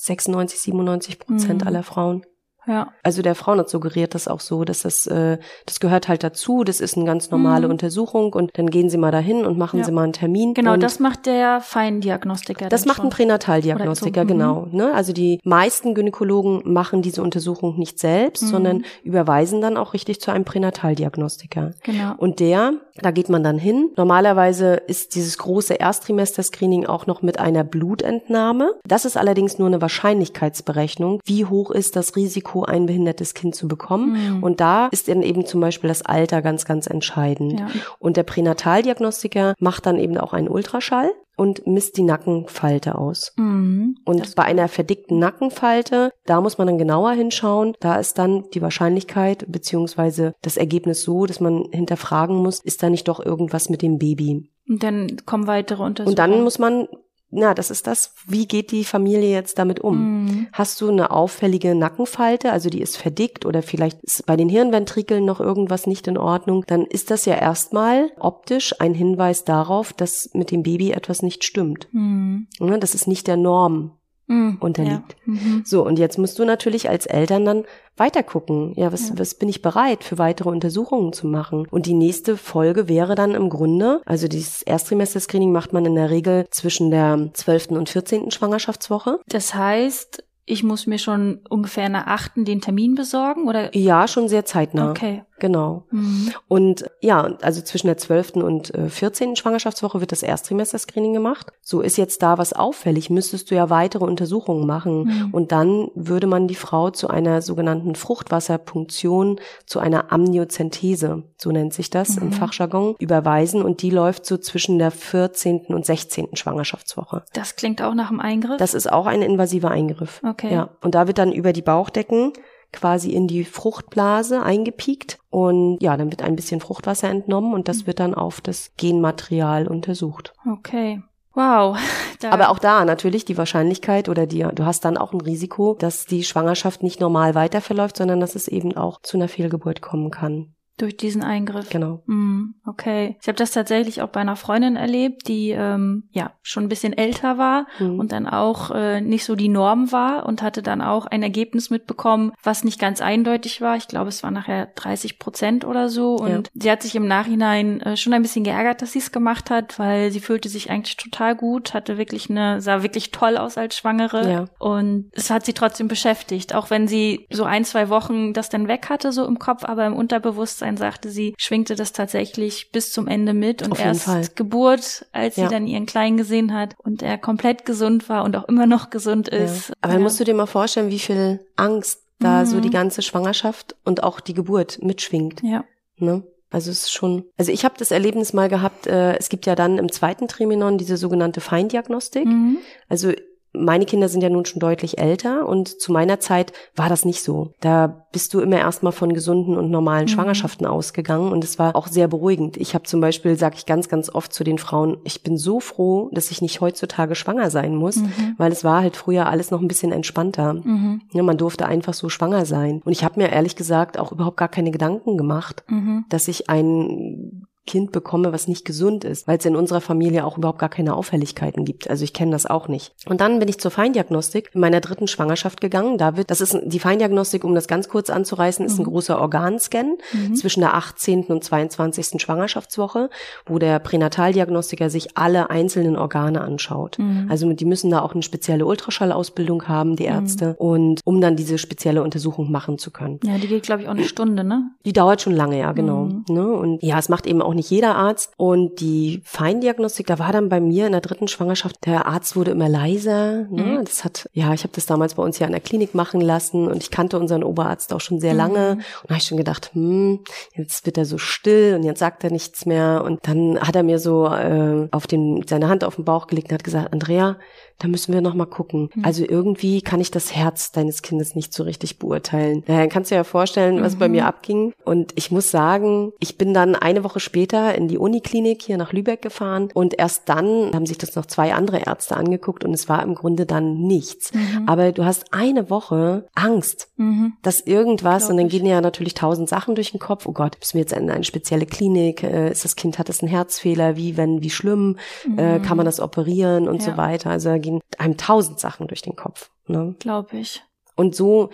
96, 0.00 0.66
97 0.72 1.18
Prozent 1.18 1.60
Mhm. 1.62 1.66
aller 1.66 1.82
Frauen. 1.82 2.22
Ja. 2.68 2.92
Also 3.02 3.22
der 3.22 3.34
Frauenarzt 3.34 3.70
suggeriert 3.72 4.14
das 4.14 4.28
auch 4.28 4.40
so, 4.40 4.64
dass 4.64 4.82
das, 4.82 5.06
äh, 5.06 5.38
das 5.66 5.80
gehört 5.80 6.08
halt 6.08 6.22
dazu, 6.22 6.62
das 6.64 6.80
ist 6.80 6.96
eine 6.96 7.06
ganz 7.06 7.30
normale 7.30 7.66
Mhm. 7.66 7.72
Untersuchung 7.72 8.32
und 8.34 8.50
dann 8.58 8.68
gehen 8.70 8.90
Sie 8.90 8.98
mal 8.98 9.10
dahin 9.10 9.44
und 9.46 9.56
machen 9.58 9.78
Ja. 9.80 9.84
Sie 9.84 9.92
mal 9.92 10.04
einen 10.04 10.12
Termin. 10.12 10.54
Genau, 10.54 10.76
das 10.76 11.00
macht 11.00 11.26
der 11.26 11.60
Feindiagnostiker. 11.60 12.68
das 12.68 12.84
macht 12.86 12.98
ein 12.98 13.02
schon. 13.02 13.10
Pränataldiagnostiker, 13.10 14.20
Oder 14.22 14.28
so, 14.28 14.34
mhm. 14.34 14.38
genau. 14.38 14.66
Ne? 14.70 14.92
Also 14.94 15.12
die 15.12 15.40
meisten 15.44 15.94
Gynäkologen 15.94 16.62
machen 16.72 17.02
diese 17.02 17.22
Untersuchung 17.22 17.78
nicht 17.78 17.98
selbst, 17.98 18.42
Mhm. 18.44 18.46
sondern 18.48 18.84
überweisen 19.02 19.60
dann 19.60 19.76
auch 19.76 19.94
richtig 19.94 20.20
zu 20.20 20.30
einem 20.30 20.44
Pränataldiagnostiker. 20.44 21.72
Genau. 21.84 22.14
Und 22.18 22.40
der, 22.40 22.74
da 23.00 23.10
geht 23.10 23.28
man 23.28 23.42
dann 23.42 23.58
hin. 23.58 23.90
Normalerweise 23.96 24.74
ist 24.86 25.14
dieses 25.14 25.38
große 25.38 25.74
Erstrimester-Screening 25.80 26.86
auch 26.86 27.06
noch 27.06 27.22
mit 27.22 27.38
einer 27.38 27.64
Blutentnahme. 27.64 28.72
Das 28.86 29.04
ist 29.04 29.16
allerdings 29.16 29.58
nur 29.58 29.68
eine 29.68 29.80
Wahrscheinlichkeitsberechnung. 29.80 31.20
Wie 31.24 31.44
hoch 31.44 31.70
ist 31.70 31.96
das 31.96 32.16
Risiko, 32.16 32.57
ein 32.64 32.86
behindertes 32.86 33.34
Kind 33.34 33.54
zu 33.54 33.68
bekommen? 33.68 34.36
Mhm. 34.36 34.42
Und 34.42 34.60
da 34.60 34.88
ist 34.88 35.08
dann 35.08 35.22
eben 35.22 35.46
zum 35.46 35.60
Beispiel 35.60 35.88
das 35.88 36.02
Alter 36.02 36.42
ganz, 36.42 36.64
ganz 36.64 36.86
entscheidend. 36.86 37.60
Ja. 37.60 37.68
Und 37.98 38.16
der 38.16 38.22
Pränataldiagnostiker 38.22 39.54
macht 39.58 39.86
dann 39.86 39.98
eben 39.98 40.18
auch 40.18 40.32
einen 40.32 40.48
Ultraschall 40.48 41.10
und 41.38 41.66
misst 41.68 41.96
die 41.96 42.02
Nackenfalte 42.02 42.98
aus. 42.98 43.32
Mhm. 43.36 43.96
Und 44.04 44.34
bei 44.34 44.42
einer 44.42 44.66
verdickten 44.66 45.20
Nackenfalte, 45.20 46.10
da 46.26 46.40
muss 46.40 46.58
man 46.58 46.66
dann 46.66 46.78
genauer 46.78 47.12
hinschauen. 47.12 47.74
Da 47.80 47.96
ist 47.96 48.18
dann 48.18 48.44
die 48.54 48.60
Wahrscheinlichkeit 48.60 49.44
beziehungsweise 49.48 50.34
das 50.42 50.56
Ergebnis 50.56 51.02
so, 51.02 51.26
dass 51.26 51.38
man 51.38 51.66
hinterfragen 51.70 52.36
muss, 52.36 52.60
ist 52.60 52.82
da 52.82 52.90
nicht 52.90 53.06
doch 53.06 53.24
irgendwas 53.24 53.70
mit 53.70 53.82
dem 53.82 53.98
Baby? 53.98 54.50
Und 54.68 54.82
dann 54.82 55.16
kommen 55.24 55.46
weitere 55.46 55.82
Untersuchungen. 55.82 56.12
Und 56.12 56.18
dann 56.18 56.42
muss 56.42 56.58
man 56.58 56.88
na, 57.30 57.52
das 57.52 57.70
ist 57.70 57.86
das, 57.86 58.14
wie 58.26 58.46
geht 58.46 58.70
die 58.70 58.84
Familie 58.84 59.30
jetzt 59.30 59.58
damit 59.58 59.80
um? 59.80 60.24
Mhm. 60.24 60.46
Hast 60.52 60.80
du 60.80 60.88
eine 60.88 61.10
auffällige 61.10 61.74
Nackenfalte, 61.74 62.52
also 62.52 62.70
die 62.70 62.80
ist 62.80 62.96
verdickt 62.96 63.44
oder 63.44 63.62
vielleicht 63.62 64.02
ist 64.02 64.24
bei 64.24 64.36
den 64.36 64.48
Hirnventrikeln 64.48 65.24
noch 65.24 65.40
irgendwas 65.40 65.86
nicht 65.86 66.06
in 66.06 66.16
Ordnung, 66.16 66.64
dann 66.66 66.86
ist 66.86 67.10
das 67.10 67.26
ja 67.26 67.34
erstmal 67.34 68.10
optisch 68.18 68.74
ein 68.80 68.94
Hinweis 68.94 69.44
darauf, 69.44 69.92
dass 69.92 70.30
mit 70.32 70.50
dem 70.50 70.62
Baby 70.62 70.92
etwas 70.92 71.22
nicht 71.22 71.44
stimmt. 71.44 71.88
Mhm. 71.92 72.46
Ne, 72.60 72.78
Das 72.78 72.94
ist 72.94 73.06
nicht 73.06 73.26
der 73.26 73.36
Norm 73.36 73.92
Mhm. 74.28 74.58
unterliegt. 74.60 75.16
Ja. 75.26 75.32
Mhm. 75.32 75.62
So, 75.66 75.84
und 75.84 75.98
jetzt 75.98 76.18
musst 76.18 76.38
du 76.38 76.44
natürlich 76.44 76.88
als 76.88 77.06
Eltern 77.06 77.44
dann 77.44 77.64
weiter 77.96 78.22
gucken. 78.22 78.72
Ja, 78.76 78.92
was, 78.92 79.08
Ja. 79.08 79.14
was 79.18 79.34
bin 79.34 79.48
ich 79.48 79.62
bereit 79.62 80.04
für 80.04 80.18
weitere 80.18 80.50
Untersuchungen 80.50 81.12
zu 81.12 81.26
machen? 81.26 81.66
Und 81.70 81.86
die 81.86 81.94
nächste 81.94 82.36
Folge 82.36 82.88
wäre 82.88 83.14
dann 83.14 83.34
im 83.34 83.48
Grunde, 83.48 84.00
also 84.06 84.28
dieses 84.28 84.62
Erstrimester-Screening 84.62 85.50
macht 85.50 85.72
man 85.72 85.84
in 85.84 85.94
der 85.96 86.10
Regel 86.10 86.46
zwischen 86.50 86.90
der 86.90 87.30
12. 87.32 87.70
und 87.76 87.88
14. 87.88 88.30
Schwangerschaftswoche. 88.30 89.18
Das 89.26 89.54
heißt, 89.54 90.22
ich 90.44 90.62
muss 90.62 90.86
mir 90.86 90.98
schon 90.98 91.40
ungefähr 91.50 91.88
der 91.88 92.08
achten 92.08 92.44
den 92.44 92.60
Termin 92.60 92.94
besorgen 92.94 93.48
oder? 93.48 93.74
Ja, 93.76 94.08
schon 94.08 94.28
sehr 94.28 94.44
zeitnah. 94.44 94.90
Okay. 94.90 95.22
Genau. 95.38 95.84
Mhm. 95.90 96.32
Und 96.48 96.90
ja, 97.00 97.36
also 97.42 97.60
zwischen 97.62 97.86
der 97.86 97.96
12. 97.96 98.36
und 98.36 98.74
äh, 98.74 98.88
14. 98.88 99.36
Schwangerschaftswoche 99.36 100.00
wird 100.00 100.12
das 100.12 100.22
Erstrimester-Screening 100.22 101.12
gemacht. 101.12 101.48
So 101.62 101.80
ist 101.80 101.96
jetzt 101.96 102.22
da 102.22 102.38
was 102.38 102.52
auffällig, 102.52 103.10
müsstest 103.10 103.50
du 103.50 103.54
ja 103.54 103.70
weitere 103.70 104.04
Untersuchungen 104.04 104.66
machen. 104.66 105.04
Mhm. 105.04 105.28
Und 105.32 105.52
dann 105.52 105.88
würde 105.94 106.26
man 106.26 106.48
die 106.48 106.54
Frau 106.54 106.90
zu 106.90 107.08
einer 107.08 107.42
sogenannten 107.42 107.94
Fruchtwasserpunktion, 107.94 109.40
zu 109.66 109.78
einer 109.78 110.12
Amniozentese, 110.12 111.24
so 111.36 111.50
nennt 111.52 111.72
sich 111.74 111.90
das 111.90 112.16
im 112.16 112.28
Mhm. 112.28 112.32
Fachjargon, 112.32 112.94
überweisen. 112.98 113.62
Und 113.62 113.82
die 113.82 113.90
läuft 113.90 114.26
so 114.26 114.36
zwischen 114.38 114.78
der 114.78 114.90
14. 114.90 115.66
und 115.74 115.84
16. 115.86 116.34
Schwangerschaftswoche. 116.36 117.24
Das 117.32 117.56
klingt 117.56 117.82
auch 117.82 117.94
nach 117.94 118.10
einem 118.10 118.20
Eingriff. 118.20 118.56
Das 118.58 118.74
ist 118.74 118.90
auch 118.90 119.06
ein 119.06 119.22
invasiver 119.22 119.70
Eingriff. 119.70 120.20
okay. 120.28 120.52
Ja, 120.52 120.70
und 120.82 120.94
da 120.94 121.06
wird 121.06 121.18
dann 121.18 121.32
über 121.32 121.52
die 121.52 121.62
Bauchdecken 121.62 122.32
quasi 122.72 123.10
in 123.12 123.26
die 123.28 123.44
Fruchtblase 123.44 124.42
eingepiekt 124.42 125.18
und 125.30 125.78
ja, 125.80 125.96
dann 125.96 126.10
wird 126.10 126.22
ein 126.22 126.36
bisschen 126.36 126.60
Fruchtwasser 126.60 127.08
entnommen 127.08 127.52
und 127.54 127.60
Mhm. 127.60 127.64
das 127.64 127.86
wird 127.86 128.00
dann 128.00 128.14
auf 128.14 128.40
das 128.40 128.72
Genmaterial 128.76 129.66
untersucht. 129.68 130.32
Okay. 130.50 131.02
Wow. 131.34 131.76
Da, 132.20 132.32
Aber 132.32 132.48
auch 132.48 132.58
da 132.58 132.84
natürlich 132.84 133.24
die 133.26 133.38
Wahrscheinlichkeit 133.38 134.08
oder 134.08 134.26
die, 134.26 134.44
du 134.52 134.64
hast 134.64 134.84
dann 134.84 134.96
auch 134.96 135.12
ein 135.12 135.20
Risiko, 135.20 135.76
dass 135.78 136.04
die 136.04 136.24
Schwangerschaft 136.24 136.82
nicht 136.82 136.98
normal 136.98 137.36
weiter 137.36 137.60
verläuft, 137.60 137.96
sondern 137.96 138.18
dass 138.18 138.34
es 138.34 138.48
eben 138.48 138.76
auch 138.76 139.00
zu 139.02 139.16
einer 139.16 139.28
Fehlgeburt 139.28 139.82
kommen 139.82 140.10
kann. 140.10 140.52
Durch 140.78 140.96
diesen 140.96 141.22
Eingriff. 141.22 141.68
Genau. 141.70 142.02
Mm, 142.06 142.54
Okay. 142.66 143.16
Ich 143.22 143.28
habe 143.28 143.36
das 143.36 143.50
tatsächlich 143.50 144.02
auch 144.02 144.08
bei 144.10 144.20
einer 144.20 144.36
Freundin 144.36 144.76
erlebt, 144.76 145.26
die 145.26 145.50
ähm, 145.50 146.04
ja 146.12 146.32
schon 146.42 146.64
ein 146.64 146.68
bisschen 146.68 146.92
älter 146.92 147.38
war 147.38 147.66
Mhm. 147.78 147.98
und 147.98 148.12
dann 148.12 148.26
auch 148.28 148.70
äh, 148.70 149.00
nicht 149.00 149.24
so 149.24 149.34
die 149.36 149.48
Norm 149.48 149.90
war 149.90 150.26
und 150.26 150.42
hatte 150.42 150.62
dann 150.62 150.82
auch 150.82 151.06
ein 151.06 151.22
Ergebnis 151.22 151.70
mitbekommen, 151.70 152.32
was 152.42 152.64
nicht 152.64 152.78
ganz 152.78 153.00
eindeutig 153.00 153.60
war. 153.62 153.76
Ich 153.76 153.88
glaube, 153.88 154.08
es 154.08 154.22
war 154.22 154.30
nachher 154.30 154.66
30 154.74 155.18
Prozent 155.18 155.64
oder 155.64 155.88
so. 155.88 156.16
Und 156.16 156.28
Ja. 156.30 156.42
sie 156.54 156.70
hat 156.70 156.82
sich 156.82 156.94
im 156.94 157.08
Nachhinein 157.08 157.80
äh, 157.80 157.96
schon 157.96 158.12
ein 158.12 158.22
bisschen 158.22 158.44
geärgert, 158.44 158.82
dass 158.82 158.92
sie 158.92 158.98
es 158.98 159.12
gemacht 159.12 159.50
hat, 159.50 159.78
weil 159.78 160.10
sie 160.10 160.20
fühlte 160.20 160.48
sich 160.48 160.70
eigentlich 160.70 160.96
total 160.96 161.34
gut, 161.34 161.72
hatte 161.74 161.96
wirklich 161.98 162.28
eine, 162.30 162.60
sah 162.60 162.82
wirklich 162.82 163.10
toll 163.12 163.36
aus 163.38 163.56
als 163.58 163.76
Schwangere. 163.76 164.30
Ja. 164.30 164.44
Und 164.58 165.10
es 165.12 165.30
hat 165.30 165.46
sie 165.46 165.54
trotzdem 165.54 165.88
beschäftigt, 165.88 166.54
auch 166.54 166.68
wenn 166.70 166.86
sie 166.86 167.26
so 167.30 167.44
ein, 167.44 167.64
zwei 167.64 167.88
Wochen 167.88 168.32
das 168.34 168.50
dann 168.50 168.68
weg 168.68 168.88
hatte, 168.90 169.10
so 169.10 169.24
im 169.24 169.38
Kopf, 169.38 169.64
aber 169.64 169.86
im 169.86 169.94
Unterbewusstsein 169.96 170.67
sagte 170.76 171.08
sie, 171.10 171.34
schwingte 171.38 171.74
das 171.76 171.92
tatsächlich 171.92 172.70
bis 172.72 172.92
zum 172.92 173.06
Ende 173.08 173.32
mit 173.34 173.62
und 173.62 173.72
Auf 173.72 173.80
erst 173.80 174.02
Fall. 174.02 174.22
Geburt, 174.34 175.06
als 175.12 175.36
Ja. 175.36 175.44
sie 175.48 175.54
dann 175.54 175.66
ihren 175.66 175.86
Kleinen 175.86 176.16
gesehen 176.16 176.52
hat 176.54 176.74
und 176.78 177.02
er 177.02 177.16
komplett 177.18 177.64
gesund 177.64 178.08
war 178.08 178.24
und 178.24 178.36
auch 178.36 178.44
immer 178.48 178.66
noch 178.66 178.90
gesund 178.90 179.28
ist. 179.28 179.68
Ja. 179.70 179.74
Aber 179.80 179.92
dann 179.94 180.02
musst 180.02 180.20
du 180.20 180.24
dir 180.24 180.34
mal 180.34 180.46
vorstellen, 180.46 180.90
wie 180.90 180.98
viel 180.98 181.40
Angst 181.56 182.00
da 182.20 182.44
so 182.46 182.56
Mhm. 182.56 182.62
die 182.62 182.70
ganze 182.70 183.02
Schwangerschaft 183.02 183.76
und 183.84 184.02
auch 184.02 184.20
die 184.20 184.34
Geburt 184.34 184.82
mitschwingt. 184.82 185.42
ja. 185.42 185.64
Ne? 185.98 186.22
Also 186.50 186.70
es 186.70 186.84
ist 186.84 186.92
schon, 186.92 187.24
also 187.36 187.52
ich 187.52 187.64
habe 187.64 187.74
das 187.78 187.90
Erlebnis 187.90 188.32
mal 188.32 188.48
gehabt, 188.48 188.86
äh, 188.86 189.16
es 189.18 189.28
gibt 189.28 189.44
ja 189.46 189.54
dann 189.54 189.76
im 189.78 189.92
zweiten 189.92 190.28
Trimenon 190.28 190.78
diese 190.78 190.96
sogenannte 190.96 191.40
Feindiagnostik. 191.42 192.24
Mhm. 192.24 192.56
Also 192.88 193.12
meine 193.52 193.86
Kinder 193.86 194.08
sind 194.08 194.22
ja 194.22 194.28
nun 194.28 194.44
schon 194.44 194.60
deutlich 194.60 194.98
älter 194.98 195.46
und 195.48 195.68
zu 195.80 195.90
meiner 195.90 196.20
Zeit 196.20 196.52
war 196.76 196.88
das 196.88 197.04
nicht 197.04 197.22
so. 197.22 197.52
Da 197.60 198.06
bist 198.12 198.32
du 198.34 198.40
immer 198.40 198.58
erstmal 198.58 198.92
von 198.92 199.12
gesunden 199.14 199.56
und 199.56 199.70
normalen 199.70 200.04
Mhm. 200.04 200.08
Schwangerschaften 200.08 200.66
ausgegangen 200.66 201.32
und 201.32 201.42
es 201.44 201.58
war 201.58 201.74
auch 201.74 201.86
sehr 201.86 202.08
beruhigend. 202.08 202.56
Ich 202.56 202.74
habe 202.74 202.84
zum 202.84 203.00
Beispiel, 203.00 203.36
sage 203.38 203.56
ich 203.56 203.66
ganz, 203.66 203.88
ganz 203.88 204.10
oft 204.14 204.32
zu 204.32 204.44
den 204.44 204.58
Frauen, 204.58 204.98
ich 205.04 205.22
bin 205.22 205.36
so 205.38 205.60
froh, 205.60 206.10
dass 206.12 206.30
ich 206.30 206.42
nicht 206.42 206.60
heutzutage 206.60 207.14
schwanger 207.14 207.50
sein 207.50 207.74
muss, 207.74 207.96
Mhm. 207.96 208.34
weil 208.36 208.52
es 208.52 208.64
war 208.64 208.82
halt 208.82 208.96
früher 208.96 209.26
alles 209.26 209.50
noch 209.50 209.60
ein 209.60 209.68
bisschen 209.68 209.92
entspannter. 209.92 210.54
Mhm. 210.54 211.02
Ja, 211.12 211.22
man 211.22 211.38
durfte 211.38 211.66
einfach 211.66 211.94
so 211.94 212.08
schwanger 212.08 212.44
sein. 212.46 212.82
Und 212.84 212.92
ich 212.92 213.02
habe 213.02 213.18
mir 213.20 213.30
ehrlich 213.30 213.56
gesagt 213.56 213.98
auch 213.98 214.12
überhaupt 214.12 214.36
gar 214.36 214.48
keine 214.48 214.70
Gedanken 214.70 215.16
gemacht, 215.16 215.64
Mhm. 215.68 216.04
dass 216.10 216.28
ich 216.28 216.48
ein 216.50 217.46
Kind 217.68 217.92
bekomme, 217.92 218.32
was 218.32 218.48
nicht 218.48 218.64
gesund 218.64 219.04
ist, 219.04 219.28
weil 219.28 219.38
es 219.38 219.44
in 219.44 219.54
unserer 219.54 219.80
Familie 219.80 220.24
auch 220.24 220.38
überhaupt 220.38 220.58
gar 220.58 220.68
keine 220.70 220.96
Auffälligkeiten 220.96 221.64
gibt. 221.64 221.88
Also 221.90 222.02
ich 222.02 222.12
kenne 222.14 222.32
das 222.32 222.46
auch 222.46 222.66
nicht. 222.66 222.94
Und 223.06 223.20
dann 223.20 223.38
bin 223.38 223.48
ich 223.48 223.60
zur 223.60 223.70
Feindiagnostik 223.70 224.50
in 224.54 224.60
meiner 224.60 224.80
dritten 224.80 225.06
Schwangerschaft 225.06 225.60
gegangen. 225.60 225.98
Da 225.98 226.16
wird, 226.16 226.30
das 226.30 226.40
ist 226.40 226.58
die 226.64 226.78
Feindiagnostik, 226.80 227.44
um 227.44 227.54
das 227.54 227.68
ganz 227.68 227.88
kurz 227.88 228.10
anzureißen, 228.10 228.64
ist 228.64 228.78
ein 228.78 228.84
großer 228.84 229.20
Organscan 229.20 229.98
Mhm. 230.12 230.34
zwischen 230.34 230.60
der 230.60 230.74
18. 230.74 231.24
und 231.28 231.44
22. 231.44 232.20
Schwangerschaftswoche, 232.20 233.10
wo 233.46 233.58
der 233.58 233.78
Pränataldiagnostiker 233.78 234.90
sich 234.90 235.16
alle 235.16 235.50
einzelnen 235.50 235.96
Organe 235.96 236.40
anschaut. 236.40 236.98
Mhm. 236.98 237.26
Also 237.28 237.52
die 237.52 237.64
müssen 237.64 237.90
da 237.90 238.00
auch 238.00 238.14
eine 238.14 238.22
spezielle 238.22 238.64
Ultraschallausbildung 238.66 239.68
haben, 239.68 239.96
die 239.96 240.04
Ärzte, 240.04 240.54
und 240.58 241.00
um 241.04 241.20
dann 241.20 241.36
diese 241.36 241.58
spezielle 241.58 242.02
Untersuchung 242.02 242.50
machen 242.50 242.78
zu 242.78 242.90
können. 242.90 243.20
Ja, 243.24 243.36
die 243.38 243.46
geht, 243.48 243.64
glaube 243.64 243.82
ich, 243.82 243.88
auch 243.88 243.92
eine 243.92 244.04
Stunde, 244.04 244.44
ne? 244.44 244.70
Die 244.84 244.92
dauert 244.92 245.20
schon 245.20 245.34
lange, 245.34 245.58
ja, 245.58 245.72
genau. 245.72 246.04
Mhm. 246.04 246.24
Ne? 246.28 246.46
Und 246.48 246.82
ja, 246.82 246.98
es 246.98 247.08
macht 247.08 247.26
eben 247.26 247.42
auch 247.42 247.54
nicht 247.58 247.70
jeder 247.70 247.94
Arzt. 247.94 248.32
Und 248.36 248.80
die 248.80 249.20
Feindiagnostik, 249.24 250.06
da 250.06 250.18
war 250.18 250.32
dann 250.32 250.48
bei 250.48 250.60
mir 250.60 250.86
in 250.86 250.92
der 250.92 251.00
dritten 251.00 251.28
Schwangerschaft, 251.28 251.84
der 251.86 252.06
Arzt 252.06 252.36
wurde 252.36 252.52
immer 252.52 252.68
leiser. 252.68 253.46
Ne? 253.50 253.62
Mhm. 253.62 253.84
Das 253.84 254.04
hat, 254.04 254.28
ja, 254.32 254.54
ich 254.54 254.62
habe 254.62 254.72
das 254.74 254.86
damals 254.86 255.14
bei 255.14 255.22
uns 255.22 255.38
ja 255.38 255.46
in 255.46 255.52
der 255.52 255.60
Klinik 255.60 255.94
machen 255.94 256.20
lassen 256.20 256.66
und 256.66 256.82
ich 256.82 256.90
kannte 256.90 257.18
unseren 257.18 257.44
Oberarzt 257.44 257.92
auch 257.92 258.00
schon 258.00 258.20
sehr 258.20 258.34
lange. 258.34 258.76
Mhm. 258.76 258.80
Und 258.80 259.04
da 259.04 259.10
habe 259.10 259.18
ich 259.18 259.28
schon 259.28 259.38
gedacht, 259.38 259.70
hm, 259.74 260.20
jetzt 260.54 260.86
wird 260.86 260.96
er 260.96 261.04
so 261.04 261.18
still 261.18 261.74
und 261.76 261.82
jetzt 261.82 261.98
sagt 261.98 262.24
er 262.24 262.30
nichts 262.30 262.64
mehr. 262.66 263.02
Und 263.04 263.28
dann 263.28 263.60
hat 263.60 263.76
er 263.76 263.82
mir 263.82 263.98
so 263.98 264.26
äh, 264.26 264.88
auf 264.90 265.06
den, 265.06 265.44
seine 265.46 265.68
Hand 265.68 265.84
auf 265.84 265.96
den 265.96 266.04
Bauch 266.04 266.26
gelegt 266.26 266.48
und 266.48 266.54
hat 266.54 266.64
gesagt, 266.64 266.92
Andrea, 266.92 267.36
da 267.78 267.88
müssen 267.88 268.12
wir 268.12 268.20
noch 268.20 268.34
mal 268.34 268.46
gucken. 268.46 268.90
Mhm. 268.94 269.04
Also 269.04 269.24
irgendwie 269.28 269.82
kann 269.82 270.00
ich 270.00 270.10
das 270.10 270.34
Herz 270.34 270.72
deines 270.72 271.02
Kindes 271.02 271.34
nicht 271.34 271.52
so 271.54 271.62
richtig 271.62 271.98
beurteilen. 271.98 272.64
Ja, 272.66 272.78
dann 272.78 272.88
kannst 272.88 273.10
du 273.10 273.14
dir 273.14 273.18
ja 273.20 273.24
vorstellen, 273.24 273.82
was 273.82 273.96
bei 273.96 274.08
Mhm. 274.08 274.12
mir 274.14 274.26
abging. 274.26 274.72
Und 274.84 275.12
ich 275.16 275.30
muss 275.30 275.50
sagen, 275.50 276.12
ich 276.18 276.36
bin 276.38 276.54
dann 276.54 276.74
eine 276.74 277.04
Woche 277.04 277.20
später 277.20 277.74
in 277.74 277.88
die 277.88 277.98
Uniklinik 277.98 278.62
hier 278.62 278.76
nach 278.78 278.92
Lübeck 278.92 279.22
gefahren 279.22 279.68
und 279.74 279.98
erst 279.98 280.28
dann 280.28 280.72
haben 280.74 280.86
sich 280.86 280.98
das 280.98 281.14
noch 281.14 281.26
zwei 281.26 281.54
andere 281.54 281.78
Ärzte 281.86 282.16
angeguckt 282.16 282.64
und 282.64 282.74
es 282.74 282.88
war 282.88 283.02
im 283.02 283.14
Grunde 283.14 283.46
dann 283.46 283.80
nichts. 283.82 284.32
Mhm. 284.34 284.68
Aber 284.68 284.90
du 284.92 285.04
hast 285.04 285.32
eine 285.32 285.70
Woche 285.70 286.26
Angst, 286.34 286.88
Mhm. 286.96 287.34
dass 287.42 287.60
irgendwas 287.60 288.28
und 288.28 288.38
dann 288.38 288.48
gehen 288.48 288.66
ja 288.66 288.80
natürlich 288.80 289.14
tausend 289.14 289.48
Sachen 289.48 289.74
durch 289.76 289.92
den 289.92 290.00
Kopf. 290.00 290.26
Oh 290.26 290.32
Gott, 290.32 290.56
müssen 290.58 290.74
wir 290.74 290.80
jetzt 290.80 290.92
in 290.92 291.08
eine 291.10 291.24
spezielle 291.24 291.66
Klinik? 291.66 292.22
Äh, 292.24 292.50
ist 292.50 292.64
das 292.64 292.74
Kind, 292.76 292.98
hat 292.98 293.08
es 293.08 293.20
einen 293.22 293.30
Herzfehler? 293.30 293.96
Wie, 293.96 294.16
wenn, 294.16 294.42
wie 294.42 294.50
schlimm? 294.50 294.96
Äh, 295.36 295.60
kann 295.60 295.76
man 295.76 295.86
das 295.86 296.00
operieren 296.00 296.66
und 296.68 296.82
so 296.82 296.90
Ja. 296.92 296.96
weiter? 296.96 297.30
Also 297.30 297.50
da 297.50 297.58
gehen 297.68 297.80
einem 297.98 298.16
tausend 298.16 298.58
Sachen 298.60 298.88
durch 298.88 299.02
den 299.02 299.16
Kopf. 299.16 299.50
Ne? 299.66 299.94
Glaube 299.98 300.38
ich. 300.38 300.62
Und 300.96 301.14
so, 301.14 301.50